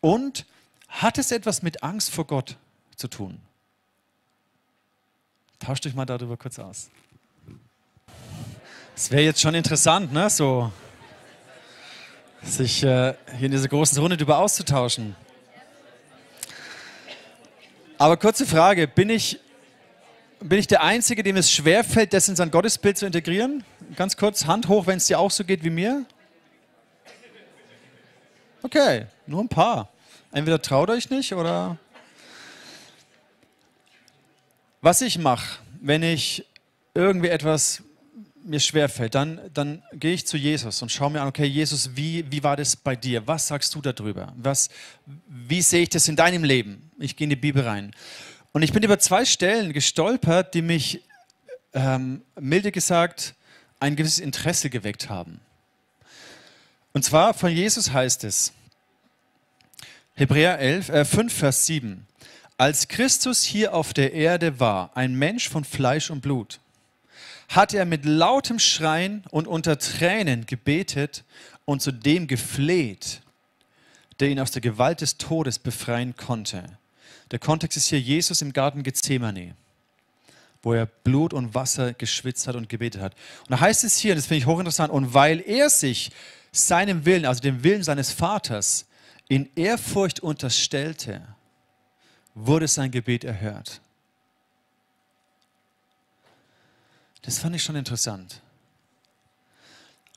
Und 0.01 0.47
hat 0.89 1.19
es 1.19 1.31
etwas 1.31 1.63
mit 1.63 1.83
Angst 1.83 2.11
vor 2.11 2.27
Gott 2.27 2.57
zu 2.97 3.09
tun? 3.09 3.39
Tauscht 5.59 5.87
euch 5.87 5.95
mal 5.95 6.07
darüber 6.07 6.37
kurz 6.37 6.59
aus. 6.59 6.89
Es 8.95 9.11
wäre 9.11 9.23
jetzt 9.23 9.41
schon 9.41 9.55
interessant, 9.55 10.13
ne? 10.13 10.31
so 10.31 10.73
sich 12.43 12.83
äh, 12.83 13.15
hier 13.37 13.47
in 13.47 13.53
dieser 13.53 13.69
großen 13.69 13.99
Runde 13.99 14.17
darüber 14.17 14.39
auszutauschen. 14.39 15.17
Aber 17.99 18.17
kurze 18.17 18.47
Frage, 18.47 18.87
bin 18.87 19.11
ich 19.11 19.41
bin 20.41 20.59
ich 20.59 20.67
der 20.67 20.83
Einzige, 20.83 21.23
dem 21.23 21.37
es 21.37 21.51
schwerfällt, 21.51 22.13
das 22.13 22.29
in 22.29 22.37
sein 22.37 22.51
Gottesbild 22.51 22.99
zu 22.99 23.07
integrieren? 23.07 23.65
Ganz 23.97 24.17
kurz, 24.17 24.47
Hand 24.47 24.69
hoch, 24.69 24.87
wenn 24.87 24.99
es 24.99 25.07
dir 25.07 25.19
auch 25.19 25.31
so 25.31 25.45
geht 25.45 25.65
wie 25.65 25.71
mir. 25.71 26.05
Okay, 28.63 29.07
nur 29.27 29.43
ein 29.43 29.49
paar. 29.49 29.89
Entweder 30.33 30.61
traut 30.61 30.91
euch 30.91 31.09
nicht 31.09 31.33
oder. 31.33 31.79
Was 34.83 35.01
ich 35.01 35.19
mache, 35.19 35.59
wenn 35.81 36.03
ich 36.03 36.45
irgendwie 36.95 37.29
etwas 37.29 37.83
mir 38.45 38.61
schwerfällt, 38.61 39.15
dann, 39.15 39.41
dann 39.53 39.83
gehe 39.93 40.15
ich 40.15 40.27
zu 40.27 40.37
Jesus 40.37 40.81
und 40.81 40.93
schaue 40.93 41.11
mir 41.11 41.21
an, 41.21 41.29
okay, 41.29 41.47
Jesus, 41.47 41.97
wie, 41.97 42.25
wie 42.31 42.43
war 42.43 42.57
das 42.57 42.77
bei 42.77 42.95
dir? 42.95 43.27
Was 43.27 43.49
sagst 43.49 43.75
du 43.75 43.81
darüber? 43.81 44.33
Was, 44.37 44.69
wie 45.27 45.63
sehe 45.63 45.83
ich 45.83 45.89
das 45.89 46.07
in 46.07 46.15
deinem 46.15 46.45
Leben? 46.45 46.91
Ich 46.99 47.17
gehe 47.17 47.25
in 47.25 47.31
die 47.31 47.37
Bibel 47.37 47.63
rein. 47.63 47.93
Und 48.57 48.63
ich 48.63 48.73
bin 48.73 48.83
über 48.83 48.99
zwei 48.99 49.27
Stellen 49.27 49.75
gestolpert, 49.75 50.55
die 50.55 50.63
mich, 50.63 51.03
ähm, 51.75 52.23
milde 52.41 52.73
gesagt, 52.73 53.35
ein 53.81 53.97
gewisses 53.97 54.19
Interesse 54.19 54.71
geweckt 54.71 55.11
haben. 55.11 55.43
Und 56.95 57.05
zwar 57.05 57.35
von 57.35 57.53
Jesus 57.53 57.93
heißt 57.93 58.25
es, 58.25 58.55
Hebräer 60.15 60.59
11, 60.59 60.89
äh, 60.89 61.05
5, 61.05 61.35
Vers 61.35 61.67
7, 61.67 62.07
als 62.57 62.89
Christus 62.89 63.43
hier 63.43 63.75
auf 63.75 63.93
der 63.93 64.15
Erde 64.15 64.59
war, 64.59 64.97
ein 64.97 65.15
Mensch 65.15 65.51
von 65.51 65.63
Fleisch 65.63 66.11
und 66.11 66.23
Blut, 66.23 66.59
hat 67.51 67.75
er 67.75 67.85
mit 67.85 68.07
lautem 68.07 68.59
Schreien 68.59 69.23
und 69.31 69.47
unter 69.47 69.79
Tränen 69.79 70.47
gebetet 70.47 71.25
und 71.67 71.83
zu 71.83 71.93
dem 71.93 72.27
gefleht, 72.27 73.21
der 74.19 74.31
ihn 74.31 74.41
aus 74.41 74.51
der 74.51 74.63
Gewalt 74.63 75.03
des 75.03 75.19
Todes 75.19 75.59
befreien 75.59 76.17
konnte. 76.17 76.79
Der 77.31 77.39
Kontext 77.39 77.77
ist 77.77 77.87
hier 77.87 78.01
Jesus 78.01 78.41
im 78.41 78.53
Garten 78.53 78.83
Gethsemane, 78.83 79.57
wo 80.63 80.73
er 80.73 80.87
Blut 80.87 81.33
und 81.33 81.55
Wasser 81.55 81.93
geschwitzt 81.93 82.47
hat 82.47 82.55
und 82.57 82.69
gebetet 82.69 83.01
hat. 83.01 83.15
Und 83.41 83.51
da 83.51 83.61
heißt 83.61 83.85
es 83.85 83.99
hier, 83.99 84.15
das 84.15 84.27
finde 84.27 84.39
ich 84.39 84.47
hochinteressant, 84.47 84.93
und 84.93 85.13
weil 85.13 85.41
er 85.41 85.71
sich 85.71 86.13
seinem 86.53 87.05
Willen, 87.05 87.27
also 87.27 87.41
dem 87.41 87.63
Willen 87.65 87.83
seines 87.83 88.13
Vaters, 88.13 88.87
in 89.29 89.51
Ehrfurcht 89.57 90.21
unterstellte, 90.21 91.27
wurde 92.35 92.69
sein 92.69 92.91
Gebet 92.91 93.25
erhört. 93.25 93.81
Das 97.23 97.41
fand 97.41 97.57
ich 97.57 97.65
schon 97.65 97.75
interessant. 97.75 98.41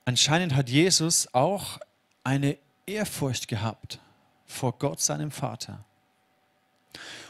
Anscheinend 0.05 0.53
hat 0.53 0.69
Jesus 0.69 1.33
auch 1.33 1.79
eine 2.23 2.57
Ehrfurcht 2.85 3.47
gehabt 3.47 3.99
vor 4.45 4.77
Gott, 4.77 5.01
seinem 5.01 5.31
Vater. 5.31 5.85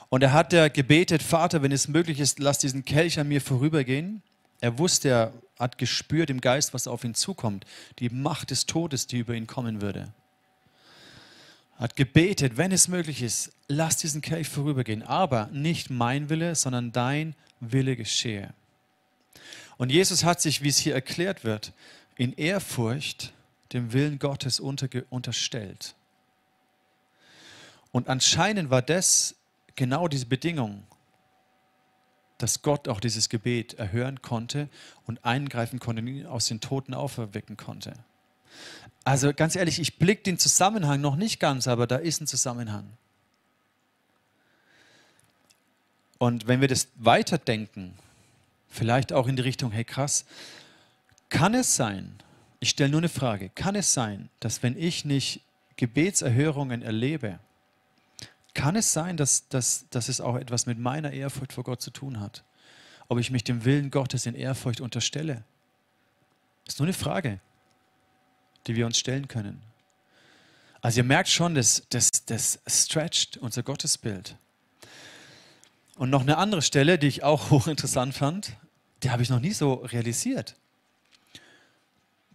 Und 0.10 0.24
er 0.24 0.34
hat 0.34 0.54
ja 0.54 0.68
gebetet, 0.68 1.22
Vater, 1.22 1.62
wenn 1.62 1.72
es 1.72 1.88
möglich 1.88 2.20
ist, 2.20 2.40
lass 2.40 2.58
diesen 2.58 2.84
Kelch 2.84 3.20
an 3.20 3.28
mir 3.28 3.42
vorübergehen. 3.42 4.24
Er 4.60 4.78
wusste, 4.80 5.10
er 5.10 5.34
hat 5.60 5.78
gespürt 5.78 6.30
im 6.30 6.42
Geist, 6.42 6.74
was 6.74 6.88
auf 6.88 7.04
ihn 7.04 7.14
zukommt, 7.14 7.66
die 8.00 8.10
Macht 8.10 8.50
des 8.50 8.66
Todes, 8.66 9.08
die 9.08 9.20
über 9.20 9.36
ihn 9.36 9.48
kommen 9.48 9.82
würde. 9.82 10.12
Er 11.78 11.84
hat 11.84 11.96
gebetet, 11.96 12.58
wenn 12.58 12.72
es 12.72 12.88
möglich 12.88 13.22
ist, 13.22 13.52
lass 13.68 13.98
diesen 13.98 14.22
Kelch 14.22 14.50
vorübergehen, 14.50 15.04
aber 15.04 15.48
nicht 15.54 15.90
mein 15.90 16.30
Wille, 16.30 16.56
sondern 16.56 16.92
dein 16.92 17.36
Wille 17.60 17.96
geschehe. 17.96 18.54
Und 19.78 19.92
Jesus 19.92 20.26
hat 20.26 20.42
sich, 20.42 20.62
wie 20.62 20.68
es 20.70 20.78
hier 20.78 20.94
erklärt 20.94 21.46
wird, 21.46 21.72
in 22.18 22.34
Ehrfurcht 22.34 23.32
dem 23.72 23.94
Willen 23.94 24.20
Gottes 24.20 24.60
unterstellt. 24.60 25.96
Und 27.92 28.10
anscheinend 28.10 28.70
war 28.70 28.82
das 28.82 29.36
genau 29.80 30.10
diese 30.10 30.26
Bedingung, 30.26 30.84
dass 32.38 32.62
Gott 32.62 32.90
auch 32.90 33.00
dieses 33.00 33.30
Gebet 33.30 33.76
erhören 33.76 34.22
konnte 34.22 34.68
und 35.08 35.24
eingreifen 35.24 35.80
konnte 35.80 36.02
und 36.02 36.08
ihn 36.10 36.26
aus 36.26 36.48
den 36.48 36.60
Toten 36.60 36.94
auferwecken 36.94 37.56
konnte. 37.56 37.94
Also 39.06 39.34
ganz 39.34 39.56
ehrlich, 39.56 39.80
ich 39.80 39.98
blicke 39.98 40.24
den 40.24 40.38
Zusammenhang 40.38 41.00
noch 41.00 41.16
nicht 41.16 41.40
ganz, 41.40 41.68
aber 41.68 41.88
da 41.88 41.96
ist 41.96 42.20
ein 42.20 42.28
Zusammenhang. 42.28 42.92
Und 46.18 46.46
wenn 46.48 46.60
wir 46.60 46.68
das 46.68 46.90
weiterdenken, 46.96 47.94
vielleicht 48.68 49.14
auch 49.14 49.28
in 49.28 49.38
die 49.38 49.44
Richtung, 49.44 49.72
hey 49.72 49.86
krass, 49.86 50.26
kann 51.30 51.54
es 51.54 51.78
sein, 51.78 52.16
ich 52.60 52.72
stelle 52.72 52.90
nur 52.90 53.00
eine 53.00 53.08
Frage, 53.08 53.50
kann 53.50 53.76
es 53.76 53.94
sein, 53.94 54.30
dass 54.42 54.62
wenn 54.62 54.78
ich 54.78 55.06
nicht 55.06 55.42
Gebetserhörungen 55.78 56.82
erlebe, 56.82 57.40
kann 58.54 58.76
es 58.76 58.94
sein, 58.94 59.18
dass, 59.18 59.48
dass, 59.50 59.86
dass 59.90 60.10
es 60.10 60.22
auch 60.22 60.36
etwas 60.36 60.66
mit 60.66 60.80
meiner 60.80 61.12
Ehrfurcht 61.12 61.54
vor 61.54 61.64
Gott 61.64 61.82
zu 61.82 61.92
tun 61.92 62.20
hat? 62.20 62.44
Ob 63.08 63.20
ich 63.20 63.32
mich 63.32 63.44
dem 63.44 63.66
Willen 63.66 63.92
Gottes 63.92 64.26
in 64.26 64.36
Ehrfurcht 64.36 64.82
unterstelle? 64.82 65.44
Ist 66.68 66.80
nur 66.80 66.88
eine 66.88 66.94
Frage, 66.94 67.40
die 68.68 68.76
wir 68.76 68.86
uns 68.86 69.00
stellen 69.00 69.28
können. 69.28 69.62
Also 70.82 71.00
ihr 71.00 71.04
merkt 71.04 71.30
schon, 71.30 71.56
das, 71.56 71.84
das, 71.90 72.10
das 72.26 72.60
stretcht 72.68 73.38
unser 73.38 73.64
Gottesbild. 73.64 74.38
Und 75.96 76.10
noch 76.10 76.22
eine 76.22 76.38
andere 76.38 76.62
Stelle, 76.62 76.98
die 76.98 77.08
ich 77.08 77.24
auch 77.24 77.50
hochinteressant 77.50 78.14
fand, 78.14 78.54
die 79.04 79.12
habe 79.12 79.24
ich 79.24 79.30
noch 79.30 79.40
nie 79.40 79.52
so 79.52 79.74
realisiert, 79.74 80.56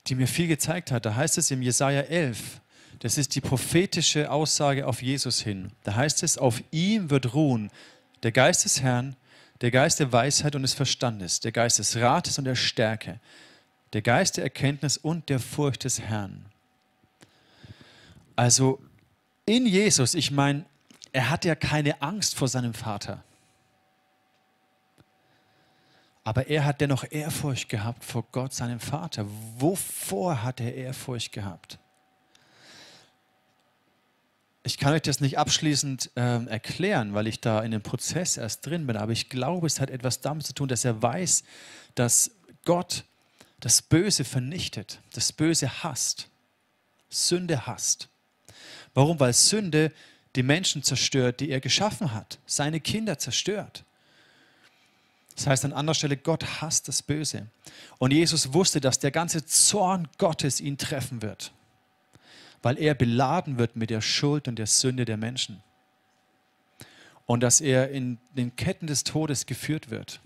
die 0.07 0.15
mir 0.15 0.27
viel 0.27 0.49
gezeigt 0.49 0.91
hat. 0.91 1.07
Da 1.07 1.15
heißt 1.15 1.39
es 1.39 1.51
im 1.51 1.63
Jesaja 1.63 2.03
11, 2.03 2.61
das 3.01 3.19
ist 3.19 3.35
die 3.35 3.41
prophetische 3.41 4.31
Aussage 4.31 4.87
auf 4.87 5.03
Jesus 5.03 5.41
hin. 5.41 5.71
Da 5.83 5.95
heißt 5.95 6.23
es, 6.23 6.39
auf 6.39 6.63
ihm 6.71 7.11
wird 7.11 7.35
ruhen 7.35 7.71
der 8.23 8.33
Geist 8.33 8.65
des 8.65 8.83
Herrn, 8.83 9.17
der 9.61 9.71
Geist 9.71 10.01
der 10.01 10.13
Weisheit 10.13 10.57
und 10.57 10.63
des 10.63 10.75
Verstandes, 10.75 11.41
der 11.41 11.53
Geist 11.53 11.79
des 11.79 11.97
Rates 11.97 12.39
und 12.39 12.45
der 12.45 12.55
Stärke, 12.55 13.21
der 13.93 14.03
Geist 14.03 14.37
der 14.37 14.45
Erkenntnis 14.45 14.97
und 14.97 15.29
der 15.29 15.39
Furcht 15.39 15.85
des 15.85 16.01
Herrn. 16.01 16.47
Also 18.37 18.83
in 19.47 19.67
Jesus, 19.67 20.15
ich 20.15 20.31
meine, 20.31 20.65
er 21.13 21.31
hat 21.31 21.45
ja 21.45 21.55
keine 21.55 22.03
Angst 22.03 22.35
vor 22.35 22.49
seinem 22.49 22.75
Vater. 22.75 23.23
Aber 26.25 26.49
er 26.49 26.65
hat 26.65 26.81
dennoch 26.81 27.05
Ehrfurcht 27.11 27.69
gehabt 27.69 28.03
vor 28.03 28.25
Gott, 28.33 28.55
seinem 28.55 28.81
Vater. 28.81 29.27
Wovor 29.59 30.43
hat 30.43 30.61
er 30.61 30.75
Ehrfurcht 30.75 31.33
gehabt? 31.33 31.79
Ich 34.67 34.79
kann 34.79 34.95
euch 34.95 35.03
das 35.03 35.21
nicht 35.21 35.37
abschließend 35.37 36.11
äh, 36.17 36.47
erklären, 36.47 37.13
weil 37.13 37.27
ich 37.27 37.41
da 37.41 37.63
in 37.63 37.71
dem 37.71 37.83
Prozess 37.83 38.39
erst 38.39 38.65
drin 38.65 38.87
bin, 38.87 38.97
aber 38.97 39.13
ich 39.13 39.29
glaube, 39.29 39.67
es 39.67 39.79
hat 39.79 39.91
etwas 39.91 40.21
damit 40.21 40.47
zu 40.47 40.55
tun, 40.55 40.69
dass 40.69 40.87
er 40.87 41.03
weiß, 41.03 41.45
dass 41.95 42.31
Gott 42.65 43.05
das 43.61 43.83
Böse 43.83 44.25
vernichtet, 44.25 45.01
das 45.13 45.33
Böse 45.33 45.83
hasst, 45.83 46.29
Sünde 47.11 47.67
hasst. 47.67 48.09
Warum? 48.95 49.21
Weil 49.21 49.35
Sünde 49.35 49.93
die 50.35 50.43
Menschen 50.43 50.83
zerstört, 50.83 51.41
die 51.41 51.51
er 51.51 51.61
geschaffen 51.61 52.15
hat, 52.15 52.39
seine 52.47 52.81
Kinder 52.81 53.19
zerstört. 53.19 53.85
Das 55.37 55.47
heißt 55.47 55.65
an 55.65 55.73
anderer 55.73 55.95
Stelle, 55.95 56.17
Gott 56.17 56.61
hasst 56.61 56.89
das 56.89 57.03
Böse. 57.03 57.49
Und 57.99 58.13
Jesus 58.13 58.53
wusste, 58.53 58.81
dass 58.81 58.99
der 58.99 59.11
ganze 59.11 59.45
Zorn 59.45 60.09
Gottes 60.19 60.61
ihn 60.61 60.79
treffen 60.79 61.23
wird, 61.23 61.53
weil 62.65 62.79
er 62.79 62.95
beladen 62.95 63.59
wird 63.59 63.77
mit 63.77 63.91
der 63.91 64.01
Schuld 64.01 64.49
und 64.49 64.59
der 64.59 64.67
Sünde 64.67 65.05
der 65.05 65.17
Menschen. 65.17 65.63
Und 67.27 67.43
dass 67.43 67.61
er 67.61 67.91
in 67.91 68.19
den 68.37 68.57
Ketten 68.57 68.87
des 68.87 69.05
Todes 69.05 69.47
geführt 69.47 69.91
wird. 69.91 70.21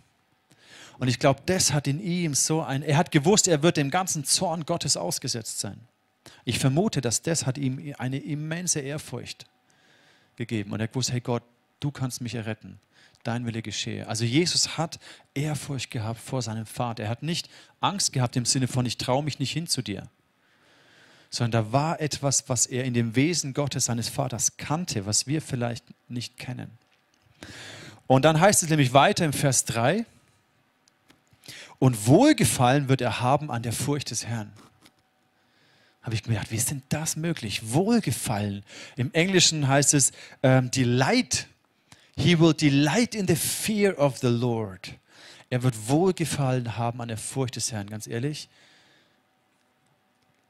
Und 0.98 1.08
ich 1.08 1.18
glaube, 1.18 1.42
das 1.46 1.72
hat 1.72 1.86
in 1.86 2.00
ihm 2.00 2.34
so 2.34 2.62
ein, 2.62 2.82
er 2.82 2.96
hat 2.96 3.12
gewusst, 3.12 3.46
er 3.46 3.62
wird 3.62 3.76
dem 3.76 3.90
ganzen 3.90 4.24
Zorn 4.24 4.66
Gottes 4.66 4.96
ausgesetzt 4.96 5.60
sein. 5.60 5.78
Ich 6.44 6.58
vermute, 6.58 7.00
dass 7.00 7.22
das 7.22 7.46
hat 7.46 7.56
ihm 7.56 7.94
eine 7.98 8.18
immense 8.18 8.80
Ehrfurcht 8.80 9.46
gegeben. 10.36 10.72
Und 10.72 10.80
er 10.80 10.88
gewusst, 10.88 11.12
hey 11.12 11.20
Gott, 11.20 11.44
du 11.80 11.90
kannst 11.90 12.20
mich 12.20 12.34
erretten 12.34 12.80
dein 13.24 13.46
Wille 13.46 13.62
geschehe. 13.62 14.06
Also 14.06 14.24
Jesus 14.24 14.78
hat 14.78 14.98
Ehrfurcht 15.34 15.90
gehabt 15.90 16.20
vor 16.20 16.42
seinem 16.42 16.66
Vater. 16.66 17.04
Er 17.04 17.10
hat 17.10 17.22
nicht 17.22 17.50
Angst 17.80 18.12
gehabt 18.12 18.36
im 18.36 18.44
Sinne 18.44 18.68
von, 18.68 18.86
ich 18.86 18.96
traue 18.96 19.22
mich 19.22 19.38
nicht 19.38 19.52
hin 19.52 19.66
zu 19.66 19.82
dir, 19.82 20.08
sondern 21.30 21.66
da 21.66 21.72
war 21.72 22.00
etwas, 22.00 22.48
was 22.48 22.66
er 22.66 22.84
in 22.84 22.94
dem 22.94 23.14
Wesen 23.14 23.54
Gottes 23.54 23.86
seines 23.86 24.08
Vaters 24.08 24.56
kannte, 24.56 25.06
was 25.06 25.26
wir 25.26 25.42
vielleicht 25.42 25.84
nicht 26.08 26.38
kennen. 26.38 26.70
Und 28.06 28.24
dann 28.24 28.40
heißt 28.40 28.62
es 28.62 28.70
nämlich 28.70 28.92
weiter 28.92 29.24
im 29.24 29.32
Vers 29.32 29.64
3, 29.66 30.04
und 31.78 32.06
Wohlgefallen 32.06 32.88
wird 32.88 33.00
er 33.00 33.20
haben 33.20 33.52
an 33.52 33.62
der 33.62 33.72
Furcht 33.72 34.10
des 34.10 34.26
Herrn. 34.26 34.52
Habe 36.02 36.16
ich 36.16 36.24
gedacht, 36.24 36.50
wie 36.50 36.56
ist 36.56 36.70
denn 36.70 36.82
das 36.88 37.14
möglich? 37.14 37.72
Wohlgefallen. 37.72 38.64
Im 38.96 39.12
Englischen 39.12 39.68
heißt 39.68 39.94
es 39.94 40.10
ähm, 40.42 40.72
Delight 40.72 41.46
He 42.18 42.36
will 42.36 42.52
delight 42.52 43.14
in 43.14 43.28
the 43.28 43.36
fear 43.36 43.96
of 43.96 44.18
the 44.18 44.28
Lord. 44.28 44.92
Er 45.50 45.62
wird 45.62 45.88
Wohlgefallen 45.88 46.76
haben 46.76 47.00
an 47.00 47.06
der 47.06 47.16
Furcht 47.16 47.54
des 47.54 47.70
Herrn, 47.70 47.88
ganz 47.88 48.08
ehrlich. 48.08 48.48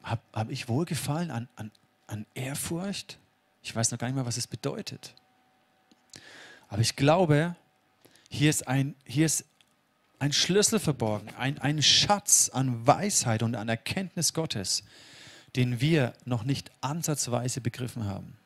Habe 0.08 0.22
hab 0.32 0.50
ich 0.50 0.68
Wohlgefallen 0.68 1.30
an, 1.30 1.48
an, 1.56 1.70
an 2.06 2.26
Ehrfurcht? 2.34 3.18
Ich 3.62 3.74
weiß 3.74 3.90
noch 3.90 3.98
gar 3.98 4.06
nicht 4.06 4.16
mehr, 4.16 4.26
was 4.26 4.36
es 4.36 4.46
bedeutet. 4.46 5.14
Aber 6.68 6.80
ich 6.80 6.96
glaube, 6.96 7.56
hier 8.30 8.50
ist 8.50 8.66
ein, 8.66 8.94
hier 9.04 9.26
ist 9.26 9.44
ein 10.18 10.32
Schlüssel 10.32 10.80
verborgen, 10.80 11.28
ein, 11.36 11.58
ein 11.58 11.82
Schatz 11.82 12.48
an 12.48 12.86
Weisheit 12.86 13.42
und 13.42 13.54
an 13.54 13.68
Erkenntnis 13.68 14.32
Gottes, 14.32 14.84
den 15.56 15.80
wir 15.80 16.12
noch 16.25 16.44
nicht 16.44 16.71
ansatzweise 16.80 17.60
begriffen 17.60 18.06
haben. 18.06 18.36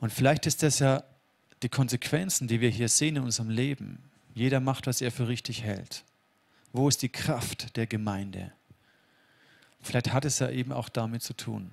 Und 0.00 0.12
vielleicht 0.12 0.46
ist 0.46 0.62
das 0.62 0.80
ja 0.80 1.04
die 1.62 1.68
Konsequenzen, 1.68 2.48
die 2.48 2.60
wir 2.60 2.70
hier 2.70 2.88
sehen 2.88 3.16
in 3.16 3.22
unserem 3.22 3.50
Leben. 3.50 4.02
Jeder 4.34 4.60
macht, 4.60 4.86
was 4.86 5.00
er 5.00 5.12
für 5.12 5.28
richtig 5.28 5.62
hält. 5.62 6.04
Wo 6.72 6.88
ist 6.88 7.02
die 7.02 7.08
Kraft 7.08 7.76
der 7.76 7.86
Gemeinde? 7.86 8.52
Vielleicht 9.82 10.12
hat 10.12 10.24
es 10.24 10.38
ja 10.38 10.48
eben 10.50 10.72
auch 10.72 10.88
damit 10.88 11.22
zu 11.22 11.34
tun. 11.34 11.70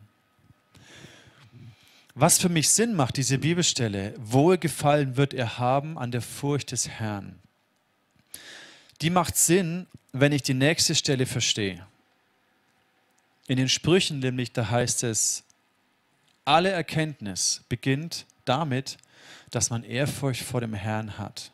Was 2.16 2.40
für 2.40 2.50
mich 2.50 2.70
Sinn 2.70 2.96
macht, 2.96 3.18
diese 3.18 3.38
Bibelstelle, 3.38 4.14
Wohlgefallen 4.18 5.16
wird 5.16 5.34
er 5.34 5.60
haben 5.60 5.98
an 5.98 6.12
der 6.12 6.22
Furcht 6.22 6.72
des 6.72 6.90
Herrn. 6.90 7.40
Die 9.02 9.10
macht 9.10 9.38
Sinn, 9.38 9.88
wenn 10.12 10.32
ich 10.32 10.42
die 10.42 10.54
nächste 10.54 10.96
Stelle 10.96 11.26
verstehe. 11.26 11.86
In 13.48 13.58
den 13.58 13.70
Sprüchen 13.70 14.20
nämlich, 14.20 14.52
da 14.52 14.70
heißt 14.70 15.04
es, 15.04 15.44
alle 16.46 16.70
Erkenntnis 16.70 17.64
beginnt 17.70 18.26
damit, 18.44 18.98
dass 19.52 19.70
man 19.70 19.84
Ehrfurcht 19.84 20.44
vor 20.44 20.62
dem 20.62 20.74
Herrn 20.74 21.18
hat. 21.18 21.52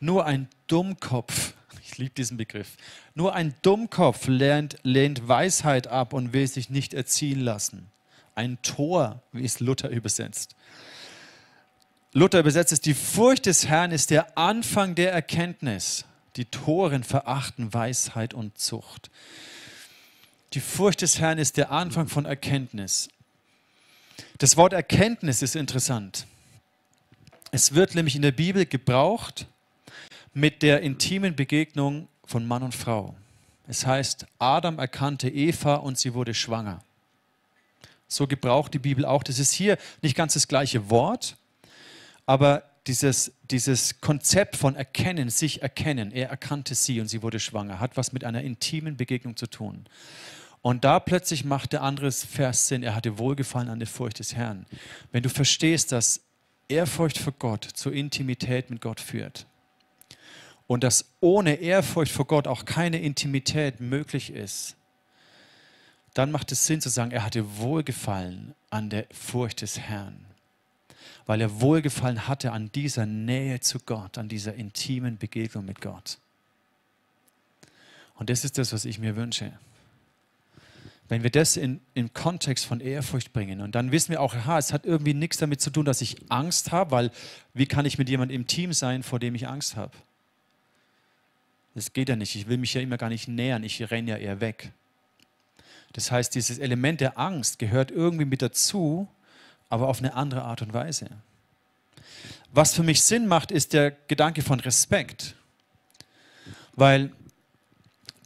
Nur 0.00 0.26
ein 0.26 0.48
Dummkopf, 0.68 1.54
ich 1.92 1.98
liebe 1.98 2.14
diesen 2.14 2.38
Begriff, 2.38 2.76
nur 3.14 3.34
ein 3.34 3.54
Dummkopf 3.60 4.26
lehnt, 4.26 4.78
lehnt 4.82 5.28
Weisheit 5.28 5.88
ab 5.88 6.14
und 6.14 6.32
will 6.32 6.46
sich 6.46 6.70
nicht 6.70 6.94
erziehen 6.94 7.40
lassen. 7.40 7.88
Ein 8.34 8.58
Tor, 8.62 9.20
wie 9.32 9.44
es 9.44 9.60
Luther 9.60 9.90
übersetzt. 9.90 10.56
Luther 12.14 12.40
übersetzt 12.40 12.72
es, 12.72 12.80
die 12.80 12.94
Furcht 12.94 13.44
des 13.44 13.66
Herrn 13.68 13.90
ist 13.90 14.10
der 14.10 14.38
Anfang 14.38 14.94
der 14.94 15.12
Erkenntnis. 15.12 16.06
Die 16.36 16.46
Toren 16.46 17.04
verachten 17.04 17.74
Weisheit 17.74 18.32
und 18.32 18.56
Zucht. 18.56 19.10
Die 20.54 20.60
Furcht 20.60 21.02
des 21.02 21.18
Herrn 21.18 21.36
ist 21.36 21.58
der 21.58 21.70
Anfang 21.70 22.08
von 22.08 22.24
Erkenntnis. 22.24 23.08
Das 24.38 24.56
Wort 24.56 24.72
Erkenntnis 24.72 25.42
ist 25.42 25.56
interessant. 25.56 26.26
Es 27.50 27.74
wird 27.74 27.94
nämlich 27.94 28.16
in 28.16 28.22
der 28.22 28.32
Bibel 28.32 28.64
gebraucht 28.64 29.46
mit 30.34 30.62
der 30.62 30.80
intimen 30.80 31.36
Begegnung 31.36 32.08
von 32.24 32.46
Mann 32.46 32.62
und 32.62 32.74
Frau. 32.74 33.14
Es 33.66 33.86
heißt, 33.86 34.26
Adam 34.38 34.78
erkannte 34.78 35.28
Eva 35.28 35.76
und 35.76 35.98
sie 35.98 36.14
wurde 36.14 36.34
schwanger. 36.34 36.82
So 38.08 38.26
gebraucht 38.26 38.74
die 38.74 38.78
Bibel 38.78 39.04
auch. 39.04 39.22
Das 39.22 39.38
ist 39.38 39.52
hier 39.52 39.78
nicht 40.02 40.16
ganz 40.16 40.34
das 40.34 40.48
gleiche 40.48 40.90
Wort, 40.90 41.36
aber 42.26 42.64
dieses, 42.86 43.32
dieses 43.50 44.00
Konzept 44.00 44.56
von 44.56 44.74
erkennen, 44.74 45.30
sich 45.30 45.62
erkennen, 45.62 46.10
er 46.10 46.28
erkannte 46.30 46.74
sie 46.74 47.00
und 47.00 47.08
sie 47.08 47.22
wurde 47.22 47.38
schwanger, 47.38 47.78
hat 47.78 47.96
was 47.96 48.12
mit 48.12 48.24
einer 48.24 48.42
intimen 48.42 48.96
Begegnung 48.96 49.36
zu 49.36 49.46
tun. 49.46 49.86
Und 50.62 50.84
da 50.84 51.00
plötzlich 51.00 51.44
macht 51.44 51.72
der 51.72 51.82
andere 51.82 52.10
Vers 52.10 52.68
Sinn, 52.68 52.82
er 52.82 52.94
hatte 52.94 53.18
Wohlgefallen 53.18 53.68
an 53.68 53.78
der 53.78 53.88
Furcht 53.88 54.18
des 54.18 54.34
Herrn. 54.34 54.66
Wenn 55.12 55.22
du 55.22 55.28
verstehst, 55.28 55.92
dass 55.92 56.20
Ehrfurcht 56.68 57.18
vor 57.18 57.34
Gott 57.38 57.64
zur 57.64 57.92
Intimität 57.92 58.70
mit 58.70 58.80
Gott 58.80 59.00
führt 59.00 59.46
und 60.66 60.84
dass 60.84 61.04
ohne 61.20 61.54
Ehrfurcht 61.56 62.12
vor 62.12 62.26
Gott 62.26 62.46
auch 62.46 62.64
keine 62.64 63.00
Intimität 63.00 63.80
möglich 63.80 64.32
ist, 64.32 64.76
dann 66.14 66.30
macht 66.30 66.52
es 66.52 66.66
Sinn 66.66 66.80
zu 66.80 66.88
sagen, 66.88 67.10
er 67.10 67.24
hatte 67.24 67.58
Wohlgefallen 67.58 68.54
an 68.70 68.90
der 68.90 69.06
Furcht 69.12 69.62
des 69.62 69.78
Herrn, 69.78 70.24
weil 71.26 71.40
er 71.40 71.60
Wohlgefallen 71.60 72.28
hatte 72.28 72.52
an 72.52 72.70
dieser 72.72 73.06
Nähe 73.06 73.60
zu 73.60 73.78
Gott, 73.80 74.18
an 74.18 74.28
dieser 74.28 74.54
intimen 74.54 75.18
Begegnung 75.18 75.64
mit 75.64 75.80
Gott. 75.80 76.18
Und 78.14 78.30
das 78.30 78.44
ist 78.44 78.58
das, 78.58 78.72
was 78.72 78.84
ich 78.84 78.98
mir 78.98 79.16
wünsche 79.16 79.52
wenn 81.12 81.22
wir 81.22 81.30
das 81.30 81.58
in, 81.58 81.82
in 81.92 82.14
Kontext 82.14 82.64
von 82.64 82.80
Ehrfurcht 82.80 83.34
bringen 83.34 83.60
und 83.60 83.74
dann 83.74 83.92
wissen 83.92 84.12
wir 84.12 84.22
auch, 84.22 84.34
aha, 84.34 84.56
es 84.56 84.72
hat 84.72 84.86
irgendwie 84.86 85.12
nichts 85.12 85.36
damit 85.36 85.60
zu 85.60 85.68
tun, 85.68 85.84
dass 85.84 86.00
ich 86.00 86.16
Angst 86.30 86.72
habe, 86.72 86.90
weil 86.90 87.10
wie 87.52 87.66
kann 87.66 87.84
ich 87.84 87.98
mit 87.98 88.08
jemandem 88.08 88.34
im 88.34 88.46
Team 88.46 88.72
sein, 88.72 89.02
vor 89.02 89.18
dem 89.18 89.34
ich 89.34 89.46
Angst 89.46 89.76
habe? 89.76 89.92
Das 91.74 91.92
geht 91.92 92.08
ja 92.08 92.16
nicht. 92.16 92.34
Ich 92.36 92.48
will 92.48 92.58
mich 92.58 92.74
ja 92.74 92.80
immer 92.80 92.98
gar 92.98 93.08
nicht 93.08 93.28
nähern. 93.28 93.64
Ich 93.64 93.90
renne 93.90 94.10
ja 94.10 94.16
eher 94.16 94.40
weg. 94.40 94.72
Das 95.92 96.10
heißt, 96.10 96.34
dieses 96.34 96.58
Element 96.58 97.00
der 97.00 97.18
Angst 97.18 97.58
gehört 97.58 97.90
irgendwie 97.90 98.24
mit 98.24 98.42
dazu, 98.42 99.08
aber 99.68 99.88
auf 99.88 99.98
eine 99.98 100.14
andere 100.14 100.42
Art 100.42 100.62
und 100.62 100.72
Weise. 100.72 101.08
Was 102.50 102.74
für 102.74 102.82
mich 102.82 103.02
Sinn 103.02 103.26
macht, 103.26 103.50
ist 103.50 103.72
der 103.72 103.90
Gedanke 103.90 104.42
von 104.42 104.60
Respekt. 104.60 105.34
Weil 106.74 107.12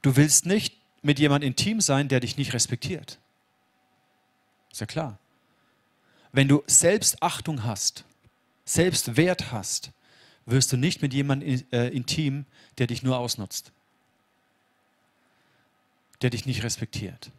du 0.02 0.16
willst 0.16 0.46
nicht 0.46 0.74
mit 1.02 1.18
jemandem 1.18 1.48
intim 1.48 1.80
sein, 1.80 2.08
der 2.08 2.20
dich 2.20 2.36
nicht 2.36 2.52
respektiert. 2.52 3.18
Ist 4.72 4.80
ja 4.80 4.86
klar. 4.86 5.18
Wenn 6.32 6.48
du 6.48 6.62
Selbstachtung 6.66 7.64
hast, 7.64 8.04
Selbstwert 8.64 9.52
hast, 9.52 9.92
wirst 10.46 10.72
du 10.72 10.76
nicht 10.76 11.02
mit 11.02 11.12
jemandem 11.12 11.62
äh, 11.72 11.88
intim, 11.88 12.46
der 12.78 12.86
dich 12.86 13.02
nur 13.02 13.18
ausnutzt, 13.18 13.72
der 16.22 16.30
dich 16.30 16.46
nicht 16.46 16.62
respektiert. 16.62 17.30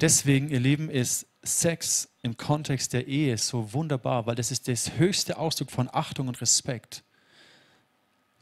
Deswegen, 0.00 0.50
ihr 0.50 0.60
Lieben, 0.60 0.90
ist 0.90 1.26
Sex 1.42 2.08
im 2.22 2.36
Kontext 2.36 2.94
der 2.94 3.06
Ehe 3.06 3.36
so 3.38 3.72
wunderbar, 3.72 4.26
weil 4.26 4.34
das 4.34 4.50
ist 4.50 4.66
das 4.66 4.98
höchste 4.98 5.38
Ausdruck 5.38 5.70
von 5.70 5.88
Achtung 5.92 6.28
und 6.28 6.40
Respekt 6.40 7.04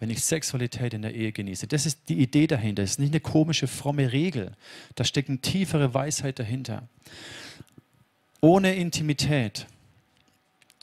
wenn 0.02 0.10
ich 0.10 0.24
Sexualität 0.24 0.94
in 0.94 1.02
der 1.02 1.14
Ehe 1.14 1.30
genieße. 1.30 1.68
Das 1.68 1.86
ist 1.86 2.08
die 2.08 2.18
Idee 2.18 2.48
dahinter. 2.48 2.82
Das 2.82 2.90
ist 2.90 2.98
nicht 2.98 3.12
eine 3.12 3.20
komische, 3.20 3.68
fromme 3.68 4.10
Regel. 4.10 4.50
Da 4.96 5.04
steckt 5.04 5.28
eine 5.28 5.38
tiefere 5.38 5.94
Weisheit 5.94 6.40
dahinter. 6.40 6.88
Ohne 8.40 8.74
Intimität, 8.74 9.68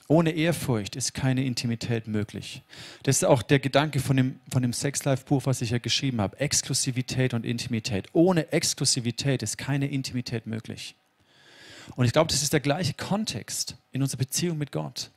ohne 0.09 0.31
Ehrfurcht 0.31 0.95
ist 0.95 1.13
keine 1.13 1.45
Intimität 1.45 2.07
möglich. 2.07 2.63
Das 3.03 3.17
ist 3.17 3.23
auch 3.23 3.43
der 3.43 3.59
Gedanke 3.59 3.99
von 3.99 4.17
dem, 4.17 4.39
von 4.51 4.63
dem 4.63 4.73
Sex 4.73 5.05
Life 5.05 5.23
Buch, 5.25 5.43
was 5.45 5.61
ich 5.61 5.69
ja 5.69 5.77
geschrieben 5.77 6.19
habe. 6.19 6.39
Exklusivität 6.39 7.35
und 7.35 7.45
Intimität. 7.45 8.07
Ohne 8.13 8.51
Exklusivität 8.51 9.43
ist 9.43 9.59
keine 9.59 9.87
Intimität 9.87 10.47
möglich. 10.47 10.95
Und 11.95 12.05
ich 12.05 12.11
glaube, 12.11 12.31
das 12.31 12.41
ist 12.41 12.53
der 12.53 12.59
gleiche 12.59 12.95
Kontext 12.95 13.75
in 13.91 14.01
unserer 14.01 14.17
Beziehung 14.17 14.57
mit 14.57 14.71
Gott. 14.71 15.11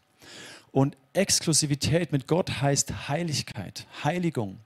Und 0.73 0.95
Exklusivität 1.15 2.13
mit 2.13 2.27
Gott 2.27 2.61
heißt 2.61 3.09
Heiligkeit, 3.09 3.87
Heiligung. 4.05 4.59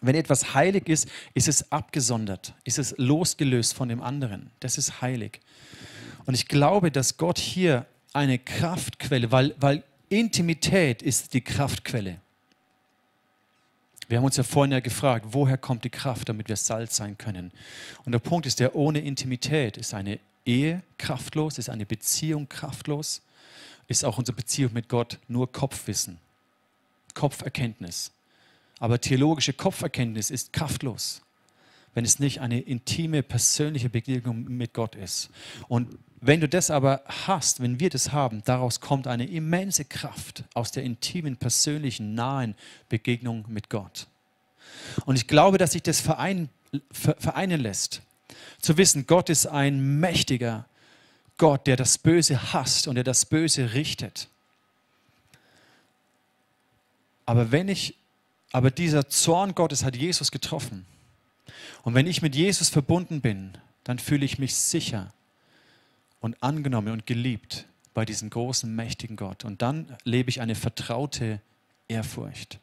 Wenn 0.00 0.14
etwas 0.14 0.54
heilig 0.54 0.88
ist, 0.88 1.08
ist 1.34 1.48
es 1.48 1.70
abgesondert, 1.70 2.54
ist 2.64 2.78
es 2.78 2.94
losgelöst 2.96 3.74
von 3.74 3.90
dem 3.90 4.00
anderen. 4.00 4.50
Das 4.60 4.78
ist 4.78 5.02
heilig. 5.02 5.40
Und 6.24 6.32
ich 6.32 6.48
glaube, 6.48 6.90
dass 6.90 7.18
Gott 7.18 7.38
hier 7.38 7.86
eine 8.16 8.38
Kraftquelle, 8.38 9.30
weil, 9.30 9.54
weil 9.60 9.84
Intimität 10.08 11.02
ist 11.02 11.34
die 11.34 11.42
Kraftquelle. 11.42 12.20
Wir 14.08 14.18
haben 14.18 14.24
uns 14.24 14.36
ja 14.36 14.44
vorhin 14.44 14.72
ja 14.72 14.80
gefragt, 14.80 15.26
woher 15.30 15.58
kommt 15.58 15.84
die 15.84 15.90
Kraft, 15.90 16.28
damit 16.28 16.48
wir 16.48 16.56
Salz 16.56 16.96
sein 16.96 17.18
können. 17.18 17.52
Und 18.04 18.12
der 18.12 18.20
Punkt 18.20 18.46
ist, 18.46 18.60
der 18.60 18.76
ohne 18.76 19.00
Intimität 19.00 19.76
ist 19.76 19.94
eine 19.94 20.20
Ehe 20.44 20.82
kraftlos, 20.96 21.58
ist 21.58 21.68
eine 21.68 21.86
Beziehung 21.86 22.48
kraftlos, 22.48 23.22
ist 23.88 24.04
auch 24.04 24.18
unsere 24.18 24.36
Beziehung 24.36 24.72
mit 24.72 24.88
Gott 24.88 25.18
nur 25.26 25.50
Kopfwissen, 25.50 26.18
Kopferkenntnis. 27.14 28.12
Aber 28.78 29.00
theologische 29.00 29.52
Kopferkenntnis 29.52 30.30
ist 30.30 30.52
kraftlos, 30.52 31.22
wenn 31.96 32.04
es 32.04 32.18
nicht 32.18 32.42
eine 32.42 32.60
intime, 32.60 33.22
persönliche 33.22 33.88
Begegnung 33.88 34.44
mit 34.44 34.74
Gott 34.74 34.94
ist. 34.94 35.30
Und 35.66 35.96
wenn 36.20 36.42
du 36.42 36.48
das 36.48 36.70
aber 36.70 37.02
hast, 37.26 37.60
wenn 37.60 37.80
wir 37.80 37.88
das 37.88 38.12
haben, 38.12 38.42
daraus 38.44 38.82
kommt 38.82 39.06
eine 39.06 39.26
immense 39.26 39.86
Kraft 39.86 40.44
aus 40.52 40.70
der 40.72 40.82
intimen, 40.82 41.38
persönlichen, 41.38 42.14
nahen 42.14 42.54
Begegnung 42.90 43.46
mit 43.48 43.70
Gott. 43.70 44.08
Und 45.06 45.16
ich 45.16 45.26
glaube, 45.26 45.56
dass 45.56 45.72
sich 45.72 45.82
das 45.84 46.02
vereinen, 46.02 46.50
vereinen 46.92 47.62
lässt. 47.62 48.02
Zu 48.60 48.76
wissen, 48.76 49.06
Gott 49.06 49.30
ist 49.30 49.46
ein 49.46 49.98
mächtiger 49.98 50.66
Gott, 51.38 51.66
der 51.66 51.76
das 51.76 51.96
Böse 51.96 52.52
hasst 52.52 52.88
und 52.88 52.96
der 52.96 53.04
das 53.04 53.24
Böse 53.24 53.72
richtet. 53.72 54.28
Aber 57.24 57.52
wenn 57.52 57.70
ich, 57.70 57.94
aber 58.52 58.70
dieser 58.70 59.08
Zorn 59.08 59.54
Gottes 59.54 59.82
hat 59.82 59.96
Jesus 59.96 60.30
getroffen. 60.30 60.84
Und 61.86 61.94
wenn 61.94 62.08
ich 62.08 62.20
mit 62.20 62.34
Jesus 62.34 62.68
verbunden 62.68 63.20
bin, 63.20 63.52
dann 63.84 64.00
fühle 64.00 64.24
ich 64.24 64.40
mich 64.40 64.56
sicher 64.56 65.12
und 66.20 66.42
angenommen 66.42 66.88
und 66.88 67.06
geliebt 67.06 67.64
bei 67.94 68.04
diesem 68.04 68.28
großen, 68.28 68.74
mächtigen 68.74 69.14
Gott. 69.14 69.44
Und 69.44 69.62
dann 69.62 69.96
lebe 70.02 70.28
ich 70.28 70.40
eine 70.40 70.56
vertraute 70.56 71.40
Ehrfurcht. 71.86 72.58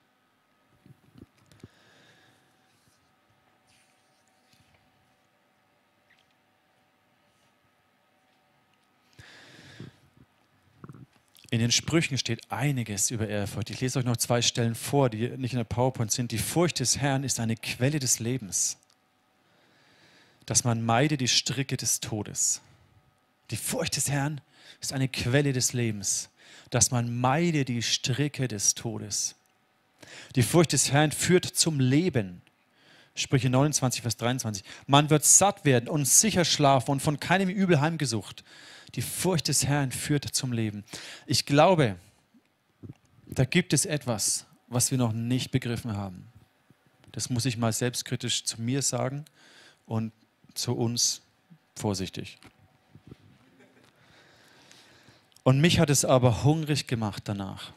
In 11.50 11.60
den 11.60 11.72
Sprüchen 11.72 12.18
steht 12.18 12.52
einiges 12.52 13.10
über 13.10 13.30
Ehrfurcht. 13.30 13.70
Ich 13.70 13.80
lese 13.80 14.00
euch 14.00 14.06
noch 14.06 14.18
zwei 14.18 14.42
Stellen 14.42 14.76
vor, 14.76 15.10
die 15.10 15.30
nicht 15.38 15.54
in 15.54 15.60
der 15.60 15.64
PowerPoint 15.64 16.12
sind. 16.12 16.34
Die 16.34 16.38
Furcht 16.38 16.82
des 16.82 16.98
Herrn 16.98 17.24
ist 17.24 17.40
eine 17.40 17.56
Quelle 17.56 18.00
des 18.00 18.20
Lebens, 18.20 18.78
dass 20.46 20.64
man 20.64 20.84
meide 20.84 21.18
die 21.18 21.28
Stricke 21.28 21.78
des 21.78 22.00
Todes. 22.00 22.62
Die 23.52 23.58
Furcht 23.58 23.96
des 23.96 24.10
Herrn 24.10 24.42
ist 24.82 24.94
eine 24.94 25.08
Quelle 25.08 25.54
des 25.54 25.74
Lebens, 25.74 26.30
dass 26.70 26.92
man 26.92 27.20
meide 27.20 27.66
die 27.66 27.82
Stricke 27.82 28.48
des 28.48 28.76
Todes. 28.76 29.36
Die 30.36 30.44
Furcht 30.44 30.74
des 30.74 30.92
Herrn 30.92 31.12
führt 31.12 31.46
zum 31.46 31.80
Leben. 31.80 32.42
Sprüche 33.16 33.50
29, 33.50 34.02
Vers 34.02 34.18
23. 34.18 34.64
Man 34.88 35.10
wird 35.10 35.24
satt 35.24 35.66
werden 35.66 35.88
und 35.88 36.06
sicher 36.06 36.46
schlafen 36.46 36.92
und 36.92 37.00
von 37.00 37.20
keinem 37.20 37.50
Übel 37.50 37.80
heimgesucht. 37.80 38.44
Die 38.96 39.02
Furcht 39.02 39.48
des 39.48 39.66
Herrn 39.66 39.92
führt 39.92 40.26
zum 40.26 40.52
Leben. 40.52 40.84
Ich 41.28 41.46
glaube, 41.46 41.96
da 43.28 43.46
gibt 43.46 43.74
es 43.74 43.86
etwas, 43.86 44.46
was 44.68 44.92
wir 44.92 44.98
noch 44.98 45.14
nicht 45.14 45.52
begriffen 45.52 45.96
haben. 45.96 46.28
Das 47.12 47.30
muss 47.30 47.46
ich 47.46 47.58
mal 47.58 47.72
selbstkritisch 47.72 48.44
zu 48.44 48.60
mir 48.62 48.82
sagen 48.82 49.26
und 49.86 50.12
zu 50.54 50.74
uns 50.74 51.22
vorsichtig. 51.76 52.38
Und 55.44 55.60
mich 55.60 55.80
hat 55.80 55.90
es 55.90 56.06
aber 56.06 56.44
hungrig 56.44 56.88
gemacht 56.88 57.24
danach. 57.26 57.72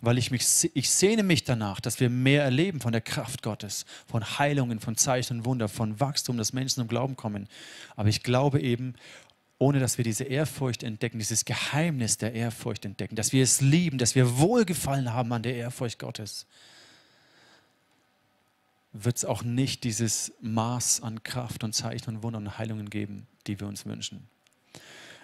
Weil 0.00 0.18
ich 0.18 0.32
mich, 0.32 0.70
ich 0.74 0.90
sehne 0.90 1.22
mich 1.22 1.44
danach, 1.44 1.80
dass 1.80 2.00
wir 2.00 2.10
mehr 2.10 2.42
erleben 2.42 2.80
von 2.80 2.90
der 2.90 3.02
Kraft 3.02 3.42
Gottes, 3.42 3.86
von 4.08 4.38
Heilungen, 4.38 4.80
von 4.80 4.96
Zeichen 4.96 5.38
und 5.38 5.44
Wunder, 5.44 5.68
von 5.68 6.00
Wachstum, 6.00 6.38
dass 6.38 6.52
Menschen 6.52 6.80
zum 6.80 6.88
Glauben 6.88 7.16
kommen. 7.16 7.48
Aber 7.94 8.08
ich 8.08 8.24
glaube 8.24 8.60
eben, 8.60 8.94
ohne 9.58 9.78
dass 9.78 9.98
wir 9.98 10.04
diese 10.04 10.24
Ehrfurcht 10.24 10.82
entdecken, 10.82 11.20
dieses 11.20 11.44
Geheimnis 11.44 12.18
der 12.18 12.32
Ehrfurcht 12.32 12.84
entdecken, 12.84 13.14
dass 13.14 13.32
wir 13.32 13.44
es 13.44 13.60
lieben, 13.60 13.96
dass 13.96 14.16
wir 14.16 14.38
Wohlgefallen 14.38 15.12
haben 15.12 15.32
an 15.32 15.44
der 15.44 15.54
Ehrfurcht 15.54 16.00
Gottes, 16.00 16.46
wird 18.92 19.16
es 19.16 19.24
auch 19.24 19.42
nicht 19.42 19.84
dieses 19.84 20.32
Maß 20.40 21.02
an 21.02 21.22
Kraft 21.22 21.64
und 21.64 21.74
Zeichen 21.74 22.10
und 22.10 22.22
Wunder 22.22 22.38
und 22.38 22.58
Heilungen 22.58 22.90
geben, 22.90 23.26
die 23.46 23.58
wir 23.58 23.66
uns 23.66 23.86
wünschen. 23.86 24.28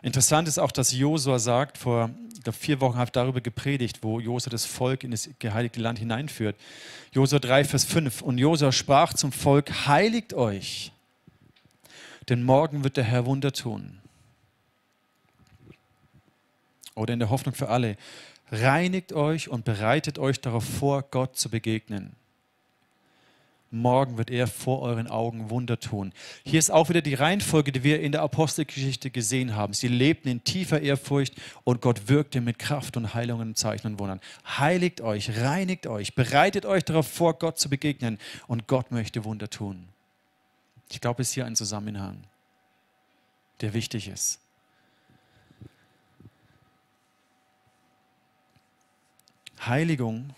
Interessant 0.01 0.47
ist 0.47 0.59
auch, 0.59 0.71
dass 0.71 0.93
Josua 0.93 1.39
sagt, 1.39 1.77
vor 1.77 2.11
glaub, 2.45 2.55
vier 2.55 2.81
Wochen 2.81 2.97
habe 2.97 3.07
ich 3.07 3.13
darüber 3.13 3.41
gepredigt, 3.41 4.03
wo 4.03 4.21
Josua 4.21 4.51
das 4.51 4.65
Volk 4.65 5.03
in 5.03 5.11
das 5.11 5.29
geheiligte 5.39 5.81
Land 5.81 5.99
hineinführt. 5.99 6.57
Josua 7.13 7.41
3, 7.41 7.65
Vers 7.65 7.85
5. 7.85 8.23
Und 8.23 8.39
Josua 8.39 8.71
sprach 8.71 9.13
zum 9.15 9.33
Volk, 9.33 9.87
heiligt 9.87 10.35
euch, 10.35 10.93
denn 12.29 12.45
morgen 12.45 12.85
wird 12.85 12.97
der 12.97 13.05
Herr 13.05 13.27
Wunder 13.27 13.53
tun 13.53 13.99
oder 16.99 17.13
in 17.13 17.21
der 17.21 17.31
Hoffnung 17.31 17.55
für 17.55 17.69
alle, 17.69 17.97
reinigt 18.51 19.13
euch 19.13 19.49
und 19.49 19.65
bereitet 19.65 20.19
euch 20.19 20.41
darauf 20.41 20.65
vor, 20.65 21.03
Gott 21.03 21.37
zu 21.37 21.49
begegnen. 21.49 22.18
Morgen 23.71 24.17
wird 24.17 24.31
er 24.31 24.47
vor 24.47 24.81
euren 24.81 25.09
Augen 25.09 25.51
Wunder 25.51 25.79
tun. 25.79 26.15
Hier 26.43 26.59
ist 26.59 26.71
auch 26.71 26.89
wieder 26.89 27.03
die 27.03 27.13
Reihenfolge, 27.13 27.71
die 27.71 27.85
wir 27.85 28.01
in 28.01 28.13
der 28.13 28.23
Apostelgeschichte 28.23 29.11
gesehen 29.11 29.55
haben. 29.55 29.75
Sie 29.75 29.89
lebten 29.89 30.29
in 30.29 30.43
tiefer 30.43 30.81
Ehrfurcht 30.81 31.35
und 31.65 31.83
Gott 31.83 32.09
wirkte 32.09 32.41
mit 32.41 32.59
Kraft 32.59 32.97
und 32.97 33.13
Heilungen, 33.13 33.55
Zeichen 33.55 33.89
und 33.89 33.99
Wundern. 33.99 34.21
Heiligt 34.59 35.03
euch, 35.03 35.39
reinigt 35.39 35.87
euch, 35.87 36.15
bereitet 36.15 36.65
euch 36.65 36.83
darauf 36.83 37.07
vor, 37.09 37.35
Gott 37.35 37.59
zu 37.59 37.69
begegnen 37.69 38.19
und 38.47 38.69
Gott 38.69 38.91
möchte 38.91 39.25
Wunder 39.25 39.51
tun. 39.51 39.87
Ich 40.91 41.03
glaube, 41.03 41.21
es 41.21 41.29
ist 41.29 41.35
hier 41.35 41.45
ein 41.45 41.57
Zusammenhang, 41.57 42.25
der 43.61 43.75
wichtig 43.75 44.09
ist. 44.09 44.41
Heiligung, 49.61 50.31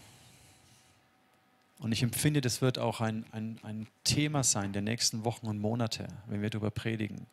und 1.81 1.93
ich 1.93 2.03
empfinde, 2.03 2.43
das 2.43 2.61
wird 2.61 2.79
auch 2.79 3.01
ein, 3.01 3.25
ein, 3.33 3.59
ein 3.63 3.87
Thema 4.05 4.45
sein 4.45 4.73
der 4.73 4.83
nächsten 4.83 5.25
Wochen 5.25 5.47
und 5.47 5.59
Monate, 5.59 6.09
wenn 6.27 6.43
wir 6.43 6.51
darüber 6.51 6.71
predigen. 6.71 7.27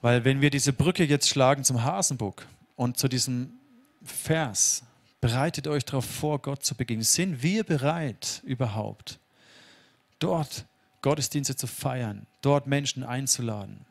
Weil 0.00 0.24
wenn 0.24 0.40
wir 0.40 0.50
diese 0.50 0.72
Brücke 0.72 1.04
jetzt 1.04 1.28
schlagen 1.28 1.64
zum 1.64 1.82
Hasenbuck 1.82 2.46
und 2.76 2.96
zu 2.96 3.08
diesem 3.08 3.50
Vers, 4.04 4.84
bereitet 5.20 5.66
euch 5.66 5.84
darauf 5.84 6.04
vor, 6.04 6.38
Gott 6.38 6.64
zu 6.64 6.76
begegnen, 6.76 7.02
sind 7.02 7.42
wir 7.42 7.64
bereit 7.64 8.40
überhaupt, 8.44 9.18
dort 10.20 10.64
Gottesdienste 11.02 11.56
zu 11.56 11.66
feiern, 11.66 12.26
dort 12.42 12.68
Menschen 12.68 13.02
einzuladen? 13.02 13.84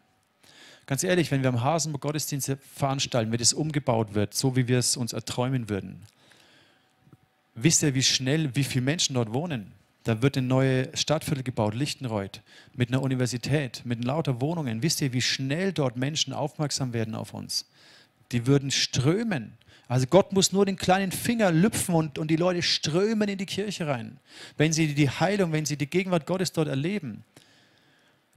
Ganz 0.86 1.04
ehrlich, 1.04 1.32
wenn 1.32 1.44
wir 1.44 1.50
am 1.50 1.62
Hasenburg 1.62 2.02
Gottesdienste 2.02 2.58
veranstalten, 2.58 3.32
wenn 3.32 3.42
es 3.42 3.54
umgebaut 3.54 4.16
wird, 4.16 4.34
so 4.34 4.56
wie 4.56 4.68
wir 4.70 4.80
es 4.80 4.96
uns 4.96 5.12
erträumen 5.14 5.70
würden, 5.70 6.08
Wisst 7.62 7.84
ihr, 7.84 7.94
wie 7.94 8.04
schnell, 8.04 8.56
wie 8.56 8.64
viele 8.64 8.86
Menschen 8.86 9.16
dort 9.16 9.34
wohnen? 9.34 9.74
Da 10.04 10.22
wird 10.22 10.38
eine 10.38 10.48
neue 10.48 10.96
Stadtviertel 10.96 11.44
gebaut, 11.44 11.76
Lichtenreuth, 11.76 12.42
mit 12.74 12.90
einer 12.90 13.02
Universität, 13.02 13.82
mit 13.84 14.04
lauter 14.04 14.40
Wohnungen. 14.40 14.82
Wisst 14.82 15.02
ihr, 15.02 15.12
wie 15.12 15.22
schnell 15.22 15.74
dort 15.74 15.98
Menschen 15.98 16.32
aufmerksam 16.32 16.94
werden 16.94 17.16
auf 17.16 17.34
uns? 17.34 17.70
Die 18.32 18.48
würden 18.48 18.72
strömen. 18.72 19.58
Also 19.90 20.08
Gott 20.08 20.32
muss 20.32 20.54
nur 20.54 20.66
den 20.66 20.78
kleinen 20.78 21.12
Finger 21.12 21.52
lüpfen 21.52 21.96
und, 21.96 22.18
und 22.18 22.30
die 22.32 22.38
Leute 22.38 22.62
strömen 22.62 23.28
in 23.28 23.38
die 23.38 23.46
Kirche 23.46 23.88
rein. 23.88 24.20
Wenn 24.56 24.72
sie 24.72 24.94
die 24.94 25.10
Heilung, 25.10 25.52
wenn 25.52 25.66
sie 25.66 25.78
die 25.78 25.90
Gegenwart 25.90 26.26
Gottes 26.26 26.54
dort 26.54 26.70
erleben, 26.70 27.26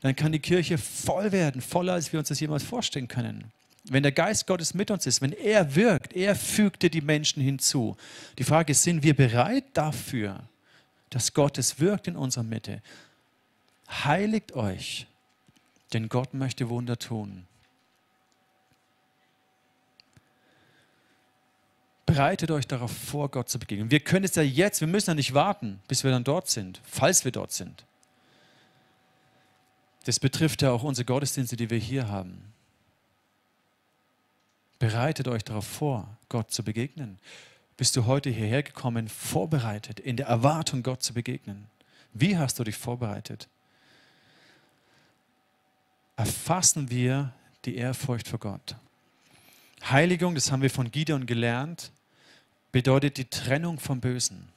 dann 0.01 0.17
kann 0.17 0.33
die 0.33 0.41
Kirche 0.41 0.79
voll 0.79 1.31
werden, 1.31 1.61
voller 1.61 1.93
als 1.93 2.13
wir 2.13 2.19
uns 2.19 2.29
das 2.29 2.41
jemals 2.41 2.65
vorstellen 2.65 3.07
können. 3.07 3.53
Wenn 3.85 4.03
der 4.03 4.13
Geist 4.13 4.47
Gottes 4.47 4.75
mit 4.75 4.91
uns 4.91 5.07
ist, 5.07 5.21
wenn 5.21 5.33
er 5.33 5.75
wirkt, 5.75 6.13
er 6.13 6.37
fügt 6.37 6.83
die 6.83 7.01
Menschen 7.01 7.43
hinzu. 7.43 7.97
Die 8.39 8.45
Frage 8.45 8.73
ist, 8.73 8.83
sind 8.83 9.03
wir 9.03 9.15
bereit 9.15 9.65
dafür, 9.75 10.49
dass 11.11 11.35
Gottes 11.35 11.81
wirkt 11.81 12.07
in 12.07 12.17
unserer 12.17 12.45
Mitte? 12.45 12.81
Heiligt 13.89 14.53
euch, 14.53 15.07
denn 15.93 16.09
Gott 16.09 16.33
möchte 16.33 16.69
Wunder 16.69 16.99
tun. 16.99 17.47
bereitet 22.13 22.51
euch 22.51 22.67
darauf 22.67 22.93
vor, 22.93 23.31
Gott 23.31 23.49
zu 23.49 23.59
begegnen. 23.59 23.91
Wir 23.91 24.01
können 24.01 24.27
es 24.27 24.35
ja 24.35 24.43
jetzt, 24.43 24.81
wir 24.81 24.89
müssen 24.89 25.11
ja 25.11 25.15
nicht 25.15 25.33
warten, 25.33 25.81
bis 25.89 26.05
wir 26.05 26.11
dann 26.11 26.25
dort 26.25 26.49
sind, 26.49 26.81
falls 26.85 27.25
wir 27.25 27.33
dort 27.33 27.53
sind. 27.53 27.87
Das 30.05 30.21
betrifft 30.21 30.61
ja 30.61 30.73
auch 30.73 30.83
unsere 30.83 31.07
Gottesdienste, 31.07 31.57
die 31.57 31.71
wir 31.71 31.79
hier 31.79 32.09
haben. 32.09 32.53
Bereitet 34.83 35.29
euch 35.29 35.45
darauf 35.45 35.65
vor, 35.65 36.09
Gott 36.29 36.51
zu 36.51 36.65
begegnen. 36.65 37.21
Bist 37.77 37.95
du 37.95 38.07
heute 38.07 38.31
hierher 38.31 38.65
gekommen, 38.65 39.07
vorbereitet, 39.07 40.01
in 40.01 40.17
der 40.17 40.27
Erwartung, 40.27 40.83
Gott 40.83 41.05
zu 41.05 41.15
begegnen? 41.15 41.69
Wie 42.15 42.37
hast 42.37 42.59
du 42.59 42.65
dich 42.65 42.75
vorbereitet? 42.75 43.47
Erfassen 46.17 46.91
wir 46.91 47.33
die 47.65 47.77
Ehrfurcht 47.77 48.27
vor 48.27 48.41
Gott. 48.41 48.75
Heiligung, 49.89 50.35
das 50.35 50.51
haben 50.51 50.63
wir 50.63 50.71
von 50.71 50.91
Gideon 50.91 51.27
gelernt, 51.27 51.93
bedeutet 52.73 53.19
die 53.19 53.27
Trennung 53.27 53.79
vom 53.79 54.01
Bösen. 54.01 54.49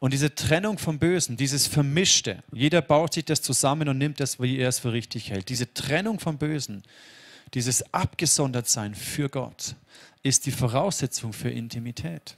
Und 0.00 0.12
diese 0.12 0.34
Trennung 0.34 0.76
vom 0.76 0.98
Bösen, 0.98 1.38
dieses 1.38 1.66
Vermischte, 1.66 2.42
jeder 2.52 2.82
baut 2.82 3.14
sich 3.14 3.24
das 3.24 3.40
zusammen 3.40 3.88
und 3.88 3.96
nimmt 3.96 4.20
das, 4.20 4.38
wie 4.38 4.58
er 4.58 4.68
es 4.68 4.80
für 4.80 4.92
richtig 4.92 5.30
hält. 5.30 5.48
Diese 5.48 5.72
Trennung 5.72 6.20
vom 6.20 6.36
Bösen, 6.36 6.82
dieses 7.54 7.92
Abgesondertsein 7.92 8.94
für 8.94 9.28
Gott, 9.28 9.74
ist 10.22 10.46
die 10.46 10.52
Voraussetzung 10.52 11.32
für 11.32 11.50
Intimität 11.50 12.36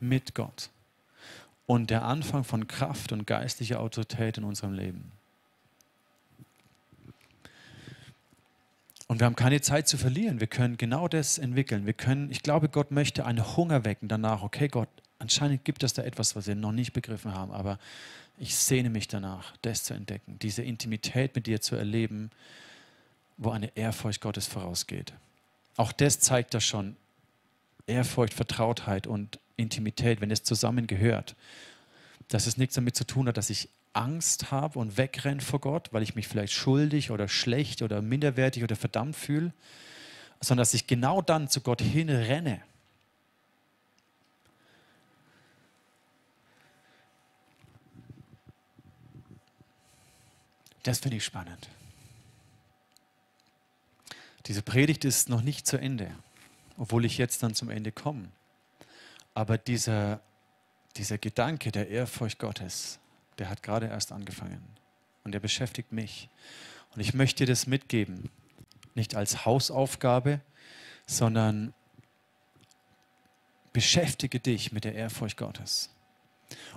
mit 0.00 0.34
Gott 0.34 0.70
und 1.66 1.90
der 1.90 2.04
Anfang 2.04 2.44
von 2.44 2.66
Kraft 2.66 3.12
und 3.12 3.26
geistlicher 3.26 3.80
Autorität 3.80 4.38
in 4.38 4.44
unserem 4.44 4.72
Leben. 4.72 5.12
Und 9.08 9.20
wir 9.20 9.26
haben 9.26 9.36
keine 9.36 9.60
Zeit 9.60 9.86
zu 9.86 9.98
verlieren. 9.98 10.40
Wir 10.40 10.48
können 10.48 10.76
genau 10.78 11.06
das 11.06 11.38
entwickeln. 11.38 11.86
Wir 11.86 11.92
können, 11.92 12.30
ich 12.30 12.42
glaube, 12.42 12.68
Gott 12.68 12.90
möchte 12.90 13.24
einen 13.24 13.56
Hunger 13.56 13.84
wecken 13.84 14.08
danach. 14.08 14.42
Okay, 14.42 14.66
Gott, 14.66 14.88
anscheinend 15.20 15.64
gibt 15.64 15.84
es 15.84 15.92
da 15.92 16.02
etwas, 16.02 16.34
was 16.34 16.48
wir 16.48 16.56
noch 16.56 16.72
nicht 16.72 16.92
begriffen 16.92 17.32
haben, 17.32 17.52
aber 17.52 17.78
ich 18.38 18.56
sehne 18.56 18.90
mich 18.90 19.06
danach, 19.08 19.56
das 19.62 19.84
zu 19.84 19.94
entdecken, 19.94 20.38
diese 20.42 20.62
Intimität 20.62 21.34
mit 21.36 21.46
dir 21.46 21.60
zu 21.60 21.76
erleben, 21.76 22.30
wo 23.36 23.50
eine 23.50 23.76
Ehrfurcht 23.76 24.20
Gottes 24.20 24.46
vorausgeht. 24.46 25.12
Auch 25.76 25.92
das 25.92 26.20
zeigt 26.20 26.54
das 26.54 26.64
schon. 26.64 26.96
Ehrfurcht, 27.86 28.34
Vertrautheit 28.34 29.06
und 29.06 29.38
Intimität, 29.56 30.20
wenn 30.20 30.30
es 30.30 30.42
zusammengehört, 30.42 31.36
dass 32.28 32.46
es 32.46 32.56
nichts 32.56 32.74
damit 32.74 32.96
zu 32.96 33.06
tun 33.06 33.28
hat, 33.28 33.36
dass 33.36 33.50
ich 33.50 33.68
Angst 33.92 34.50
habe 34.50 34.78
und 34.78 34.98
wegrenne 34.98 35.40
vor 35.40 35.60
Gott, 35.60 35.88
weil 35.92 36.02
ich 36.02 36.14
mich 36.14 36.28
vielleicht 36.28 36.52
schuldig 36.52 37.10
oder 37.10 37.28
schlecht 37.28 37.82
oder 37.82 38.02
minderwertig 38.02 38.62
oder 38.62 38.76
verdammt 38.76 39.16
fühle, 39.16 39.52
sondern 40.40 40.62
dass 40.62 40.74
ich 40.74 40.86
genau 40.86 41.22
dann 41.22 41.48
zu 41.48 41.60
Gott 41.60 41.80
hinrenne. 41.80 42.60
Das 50.82 51.00
finde 51.00 51.16
ich 51.16 51.24
spannend. 51.24 51.68
Diese 54.46 54.62
Predigt 54.62 55.04
ist 55.04 55.28
noch 55.28 55.42
nicht 55.42 55.66
zu 55.66 55.76
Ende, 55.76 56.14
obwohl 56.76 57.04
ich 57.04 57.18
jetzt 57.18 57.42
dann 57.42 57.54
zum 57.54 57.70
Ende 57.70 57.90
komme. 57.90 58.28
Aber 59.34 59.58
dieser, 59.58 60.20
dieser 60.96 61.18
Gedanke 61.18 61.72
der 61.72 61.88
Ehrfurcht 61.88 62.38
Gottes, 62.38 62.98
der 63.38 63.50
hat 63.50 63.62
gerade 63.62 63.86
erst 63.86 64.12
angefangen 64.12 64.62
und 65.24 65.32
der 65.32 65.40
beschäftigt 65.40 65.92
mich. 65.92 66.28
Und 66.94 67.00
ich 67.00 67.12
möchte 67.12 67.44
dir 67.44 67.52
das 67.52 67.66
mitgeben, 67.66 68.30
nicht 68.94 69.14
als 69.14 69.44
Hausaufgabe, 69.44 70.40
sondern 71.06 71.74
beschäftige 73.72 74.40
dich 74.40 74.72
mit 74.72 74.84
der 74.84 74.94
Ehrfurcht 74.94 75.36
Gottes. 75.36 75.90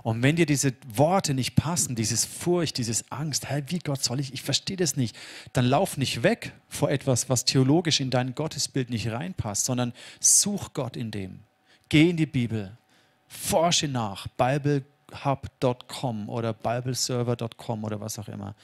Und 0.04 0.23
wenn 0.23 0.36
dir 0.36 0.45
diese 0.45 0.73
Worte 0.88 1.34
nicht 1.34 1.56
passen, 1.56 1.95
dieses 1.95 2.25
Furcht, 2.25 2.78
dieses 2.78 3.12
Angst, 3.12 3.49
hey, 3.49 3.63
wie 3.67 3.80
Gott 3.80 4.04
soll 4.04 4.19
ich, 4.19 4.34
ich 4.34 4.41
verstehe 4.41 4.78
das 4.78 4.95
nicht, 4.95 5.15
dann 5.54 5.65
lauf 5.65 5.97
nicht 5.97 6.23
weg 6.23 6.54
vor 6.67 6.89
etwas, 6.89 7.30
was 7.30 7.45
theologisch 7.45 7.99
in 7.99 8.10
dein 8.10 8.36
Gottesbild 8.36 8.89
nicht 8.89 9.10
reinpasst, 9.10 9.65
sondern 9.65 9.93
such 10.19 10.73
Gott 10.73 10.95
in 10.95 11.12
dem. 11.12 11.41
Geh 11.89 12.10
in 12.10 12.17
die 12.17 12.25
Bibel, 12.25 12.78
forsche 13.28 13.88
nach, 13.88 14.28
Bible 14.28 14.86
hub.com 15.23 16.30
oder 16.30 16.54
bibleserver.com 16.54 17.84
oder 17.84 17.99
was 17.99 18.19
auch 18.19 18.28
immer. 18.28 18.56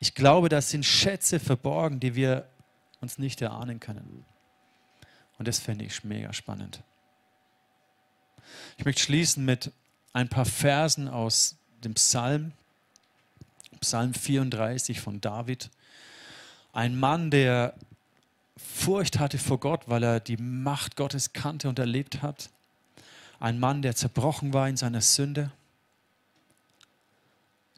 Ich 0.00 0.14
glaube, 0.14 0.48
das 0.48 0.70
sind 0.70 0.84
Schätze 0.84 1.40
verborgen, 1.40 2.00
die 2.00 2.14
wir 2.14 2.48
uns 3.00 3.18
nicht 3.18 3.40
erahnen 3.40 3.80
können. 3.80 4.24
Und 5.38 5.48
das 5.48 5.58
finde 5.58 5.84
ich 5.84 6.04
mega 6.04 6.32
spannend. 6.32 6.82
Ich 8.78 8.84
möchte 8.84 9.02
schließen 9.02 9.44
mit 9.44 9.72
ein 10.16 10.28
paar 10.28 10.46
Versen 10.46 11.08
aus 11.08 11.56
dem 11.84 11.94
Psalm, 11.94 12.52
Psalm 13.80 14.14
34 14.14 15.00
von 15.00 15.20
David. 15.20 15.70
Ein 16.72 16.98
Mann, 16.98 17.30
der 17.30 17.74
Furcht 18.56 19.18
hatte 19.18 19.36
vor 19.36 19.60
Gott, 19.60 19.82
weil 19.88 20.02
er 20.02 20.20
die 20.20 20.38
Macht 20.38 20.96
Gottes 20.96 21.34
kannte 21.34 21.68
und 21.68 21.78
erlebt 21.78 22.22
hat. 22.22 22.48
Ein 23.40 23.60
Mann, 23.60 23.82
der 23.82 23.94
zerbrochen 23.94 24.54
war 24.54 24.68
in 24.68 24.78
seiner 24.78 25.02
Sünde 25.02 25.52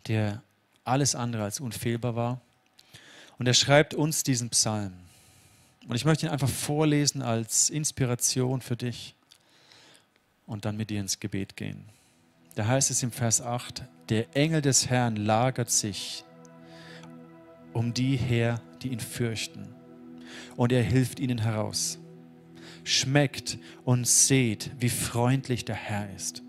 der 0.07 0.41
alles 0.85 1.17
andere 1.17 1.43
als 1.43 1.59
unfehlbar 1.61 2.17
war. 2.17 2.41
Und 3.39 3.47
er 3.47 3.55
schreibt 3.55 3.95
uns 3.95 4.23
diesen 4.23 4.49
Psalm. 4.51 4.95
Und 5.87 5.97
ich 5.97 6.05
möchte 6.05 6.27
ihn 6.27 6.33
einfach 6.33 6.49
vorlesen 6.49 7.21
als 7.21 7.69
Inspiration 7.69 8.61
für 8.61 8.77
dich 8.77 9.15
und 10.47 10.65
dann 10.65 10.77
mit 10.77 10.89
dir 10.89 11.01
ins 11.01 11.21
Gebet 11.21 11.57
gehen. 11.57 11.98
Da 12.59 12.67
heißt 12.67 12.91
es 12.91 13.05
im 13.05 13.13
Vers 13.13 13.41
8, 13.41 13.85
der 14.09 14.37
Engel 14.37 14.61
des 14.61 14.91
Herrn 14.91 15.15
lagert 15.15 15.71
sich 15.71 16.25
um 17.73 17.95
die 17.95 18.17
her, 18.17 18.61
die 18.83 18.89
ihn 18.89 18.99
fürchten, 18.99 19.69
und 20.57 20.73
er 20.73 20.83
hilft 20.83 21.21
ihnen 21.21 21.39
heraus. 21.39 22.01
Schmeckt 22.83 23.59
und 23.85 24.09
seht, 24.09 24.73
wie 24.81 24.89
freundlich 24.89 25.67
der 25.67 25.77
Herr 25.77 26.13
ist. 26.17 26.43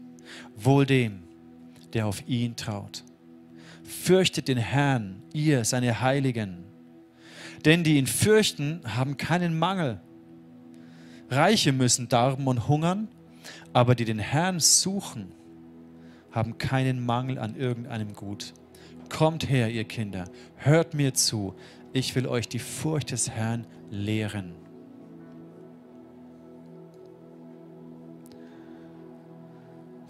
Wohl 0.56 0.88
dem, 0.88 1.22
der 1.94 2.08
auf 2.08 2.28
ihn 2.28 2.56
traut. 2.56 3.04
Fürchtet 3.84 4.48
den 4.48 4.58
Herrn, 4.58 5.22
ihr, 5.32 5.64
seine 5.64 6.02
Heiligen. 6.02 6.64
Denn 7.66 7.84
die 7.84 7.98
ihn 8.00 8.08
fürchten, 8.08 8.82
haben 8.84 9.16
keinen 9.16 9.60
Mangel. 9.60 10.02
Reiche 11.30 11.72
müssen 11.72 12.10
darben 12.10 12.48
und 12.48 12.68
hungern, 12.68 13.10
aber 13.74 13.94
die 13.94 14.06
den 14.06 14.18
Herrn 14.18 14.60
suchen, 14.60 15.34
haben 16.32 16.58
keinen 16.58 17.06
Mangel 17.06 17.40
an 17.40 17.56
irgendeinem 17.56 18.14
Gut. 18.14 18.54
Kommt 19.10 19.50
her, 19.50 19.70
ihr 19.70 19.86
Kinder, 19.86 20.26
hört 20.56 20.94
mir 20.94 21.14
zu, 21.14 21.56
ich 21.94 22.16
will 22.16 22.28
euch 22.28 22.48
die 22.48 22.60
Furcht 22.60 23.12
des 23.12 23.30
Herrn 23.30 23.66
lehren. 23.90 24.54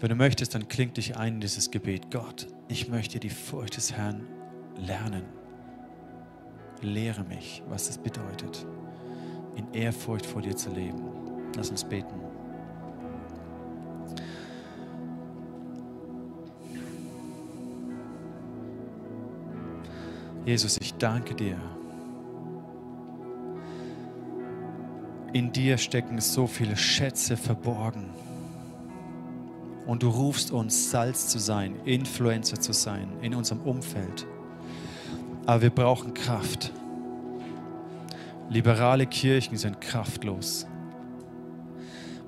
Wenn 0.00 0.08
du 0.08 0.14
möchtest, 0.14 0.54
dann 0.54 0.68
klingt 0.68 0.96
dich 0.96 1.16
ein 1.16 1.34
in 1.34 1.40
dieses 1.40 1.70
Gebet. 1.70 2.10
Gott, 2.10 2.46
ich 2.68 2.88
möchte 2.88 3.20
die 3.20 3.28
Furcht 3.28 3.76
des 3.76 3.92
Herrn 3.92 4.26
lernen. 4.76 5.24
Lehre 6.80 7.22
mich, 7.24 7.62
was 7.68 7.90
es 7.90 7.98
bedeutet, 7.98 8.66
in 9.56 9.72
Ehrfurcht 9.74 10.24
vor 10.24 10.40
dir 10.40 10.56
zu 10.56 10.70
leben. 10.70 11.02
Lass 11.54 11.70
uns 11.70 11.84
beten. 11.84 12.29
Jesus, 20.44 20.78
ich 20.80 20.94
danke 20.94 21.34
dir. 21.34 21.56
In 25.32 25.52
dir 25.52 25.78
stecken 25.78 26.20
so 26.20 26.46
viele 26.46 26.76
Schätze 26.76 27.36
verborgen. 27.36 28.10
Und 29.86 30.02
du 30.02 30.08
rufst 30.08 30.50
uns, 30.50 30.90
Salz 30.90 31.28
zu 31.28 31.38
sein, 31.38 31.74
Influencer 31.84 32.58
zu 32.58 32.72
sein 32.72 33.08
in 33.22 33.34
unserem 33.34 33.60
Umfeld. 33.62 34.26
Aber 35.46 35.62
wir 35.62 35.70
brauchen 35.70 36.14
Kraft. 36.14 36.72
Liberale 38.48 39.06
Kirchen 39.06 39.56
sind 39.56 39.80
kraftlos. 39.80 40.66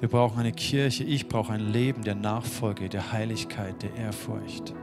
Wir 0.01 0.09
brauchen 0.09 0.41
eine 0.41 0.53
Kirche, 0.53 1.05
ich 1.05 1.29
brauche 1.29 1.53
ein 1.53 1.73
Leben 1.73 2.03
der 2.03 2.15
Nachfolge, 2.15 2.89
der 2.89 3.13
Heiligkeit, 3.13 3.83
der 3.83 3.95
Ehrfurcht. 3.95 4.75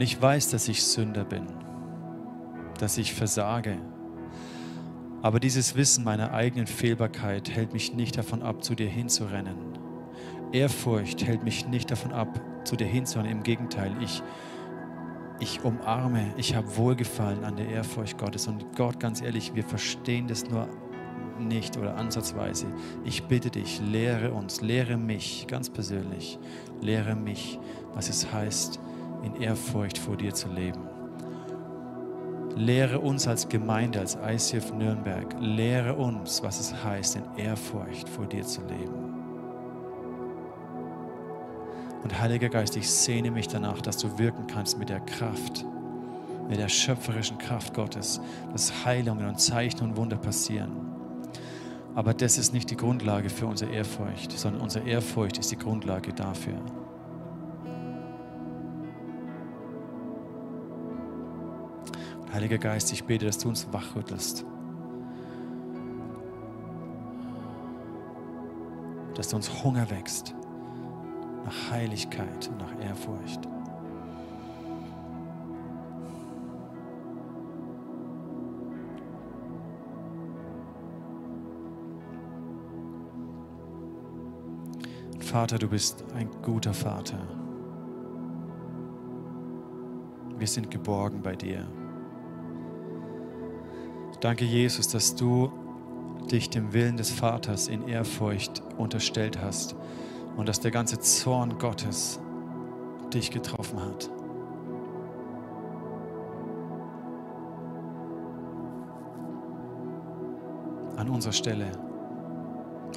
Und 0.00 0.04
ich 0.04 0.22
weiß, 0.22 0.48
dass 0.48 0.66
ich 0.66 0.82
Sünder 0.82 1.26
bin, 1.26 1.46
dass 2.78 2.96
ich 2.96 3.12
versage. 3.12 3.76
Aber 5.20 5.40
dieses 5.40 5.76
Wissen 5.76 6.04
meiner 6.04 6.32
eigenen 6.32 6.66
Fehlbarkeit 6.66 7.50
hält 7.50 7.74
mich 7.74 7.92
nicht 7.92 8.16
davon 8.16 8.42
ab, 8.42 8.64
zu 8.64 8.74
dir 8.74 8.88
hinzurennen 8.88 9.58
Ehrfurcht 10.52 11.26
hält 11.26 11.44
mich 11.44 11.66
nicht 11.66 11.90
davon 11.90 12.12
ab, 12.12 12.40
zu 12.64 12.76
dir 12.76 12.86
hinzuhören. 12.86 13.30
Im 13.30 13.42
Gegenteil, 13.42 13.94
ich, 14.00 14.22
ich 15.38 15.62
umarme, 15.64 16.32
ich 16.38 16.56
habe 16.56 16.78
Wohlgefallen 16.78 17.44
an 17.44 17.56
der 17.56 17.68
Ehrfurcht 17.68 18.16
Gottes. 18.16 18.48
Und 18.48 18.74
Gott, 18.76 19.00
ganz 19.00 19.20
ehrlich, 19.20 19.54
wir 19.54 19.64
verstehen 19.64 20.28
das 20.28 20.48
nur 20.48 20.66
nicht 21.38 21.76
oder 21.76 21.98
ansatzweise. 21.98 22.68
Ich 23.04 23.24
bitte 23.24 23.50
dich, 23.50 23.82
lehre 23.82 24.32
uns, 24.32 24.62
lehre 24.62 24.96
mich 24.96 25.44
ganz 25.46 25.68
persönlich, 25.68 26.38
lehre 26.80 27.14
mich, 27.14 27.58
was 27.92 28.08
es 28.08 28.32
heißt, 28.32 28.80
in 29.22 29.36
Ehrfurcht 29.36 29.98
vor 29.98 30.16
dir 30.16 30.34
zu 30.34 30.48
leben. 30.48 30.80
Lehre 32.56 32.98
uns 32.98 33.26
als 33.26 33.48
Gemeinde, 33.48 34.00
als 34.00 34.16
ICF 34.16 34.72
Nürnberg, 34.72 35.34
lehre 35.40 35.94
uns, 35.94 36.42
was 36.42 36.60
es 36.60 36.84
heißt, 36.84 37.16
in 37.16 37.24
Ehrfurcht 37.36 38.08
vor 38.08 38.26
dir 38.26 38.44
zu 38.44 38.60
leben. 38.62 39.14
Und 42.02 42.18
Heiliger 42.20 42.48
Geist, 42.48 42.76
ich 42.76 42.90
sehne 42.90 43.30
mich 43.30 43.48
danach, 43.48 43.80
dass 43.80 43.98
du 43.98 44.18
wirken 44.18 44.46
kannst 44.46 44.78
mit 44.78 44.88
der 44.88 45.00
Kraft, 45.00 45.64
mit 46.48 46.58
der 46.58 46.68
schöpferischen 46.68 47.38
Kraft 47.38 47.74
Gottes, 47.74 48.20
dass 48.52 48.84
Heilungen 48.84 49.28
und 49.28 49.40
Zeichen 49.40 49.82
und 49.82 49.96
Wunder 49.96 50.16
passieren. 50.16 50.72
Aber 51.94 52.14
das 52.14 52.38
ist 52.38 52.52
nicht 52.52 52.70
die 52.70 52.76
Grundlage 52.76 53.28
für 53.28 53.46
unsere 53.46 53.72
Ehrfurcht, 53.72 54.32
sondern 54.32 54.62
unsere 54.62 54.88
Ehrfurcht 54.88 55.38
ist 55.38 55.50
die 55.50 55.58
Grundlage 55.58 56.12
dafür. 56.12 56.58
Heiliger 62.32 62.58
Geist, 62.58 62.92
ich 62.92 63.04
bete, 63.04 63.26
dass 63.26 63.38
du 63.38 63.48
uns 63.48 63.66
wachrüttelst. 63.72 64.44
Dass 69.14 69.28
du 69.28 69.36
uns 69.36 69.64
Hunger 69.64 69.90
wächst 69.90 70.34
nach 71.44 71.70
Heiligkeit 71.72 72.48
und 72.48 72.58
nach 72.58 72.80
Ehrfurcht. 72.80 73.40
Vater, 85.18 85.58
du 85.58 85.68
bist 85.68 86.04
ein 86.14 86.28
guter 86.42 86.74
Vater. 86.74 87.18
Wir 90.38 90.46
sind 90.46 90.70
geborgen 90.70 91.22
bei 91.22 91.36
dir. 91.36 91.68
Danke, 94.20 94.44
Jesus, 94.44 94.88
dass 94.88 95.14
du 95.16 95.50
dich 96.30 96.50
dem 96.50 96.74
Willen 96.74 96.98
des 96.98 97.10
Vaters 97.10 97.68
in 97.68 97.88
Ehrfurcht 97.88 98.62
unterstellt 98.76 99.40
hast 99.40 99.74
und 100.36 100.46
dass 100.46 100.60
der 100.60 100.70
ganze 100.70 101.00
Zorn 101.00 101.58
Gottes 101.58 102.20
dich 103.14 103.30
getroffen 103.30 103.80
hat. 103.80 104.10
An 110.96 111.08
unserer 111.08 111.32
Stelle, 111.32 111.72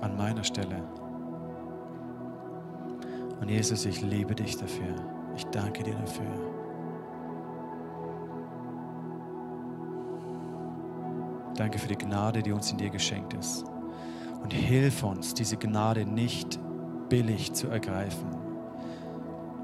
an 0.02 0.18
meiner 0.18 0.44
Stelle. 0.44 0.84
Und 3.40 3.50
Jesus, 3.50 3.86
ich 3.86 4.02
liebe 4.02 4.36
dich 4.36 4.58
dafür. 4.58 4.96
Ich 5.38 5.46
danke 5.46 5.84
dir 5.84 5.96
dafür. 5.96 6.62
Danke 11.56 11.80
für 11.80 11.88
die 11.88 11.98
Gnade, 11.98 12.42
die 12.42 12.52
uns 12.52 12.72
in 12.72 12.78
dir 12.78 12.89
geschenkt 12.89 13.34
ist. 13.34 13.66
Und 14.42 14.54
hilf 14.54 15.04
uns, 15.04 15.34
diese 15.34 15.58
Gnade 15.58 16.06
nicht 16.06 16.60
billig 17.10 17.54
zu 17.54 17.68
ergreifen 17.68 18.30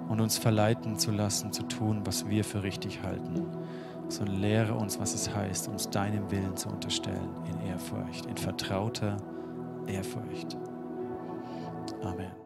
und 0.08 0.21
uns 0.21 0.38
verleiten 0.38 0.97
zu 0.97 1.12
lassen, 1.12 1.52
zu 1.52 1.63
tun, 1.63 2.02
was 2.06 2.28
wir 2.28 2.43
für 2.43 2.63
richtig 2.63 3.02
halten, 3.04 3.45
sondern 4.08 4.38
lehre 4.38 4.73
uns, 4.73 4.99
was 4.99 5.13
es 5.13 5.34
heißt, 5.34 5.67
uns 5.67 5.89
deinem 5.89 6.30
Willen 6.32 6.56
zu 6.56 6.69
unterstellen 6.69 7.30
in 7.47 7.67
Ehrfurcht, 7.67 8.25
in 8.25 8.38
vertrauter 8.38 9.17
Ehrfurcht. 9.88 10.58
Amen. 12.02 12.38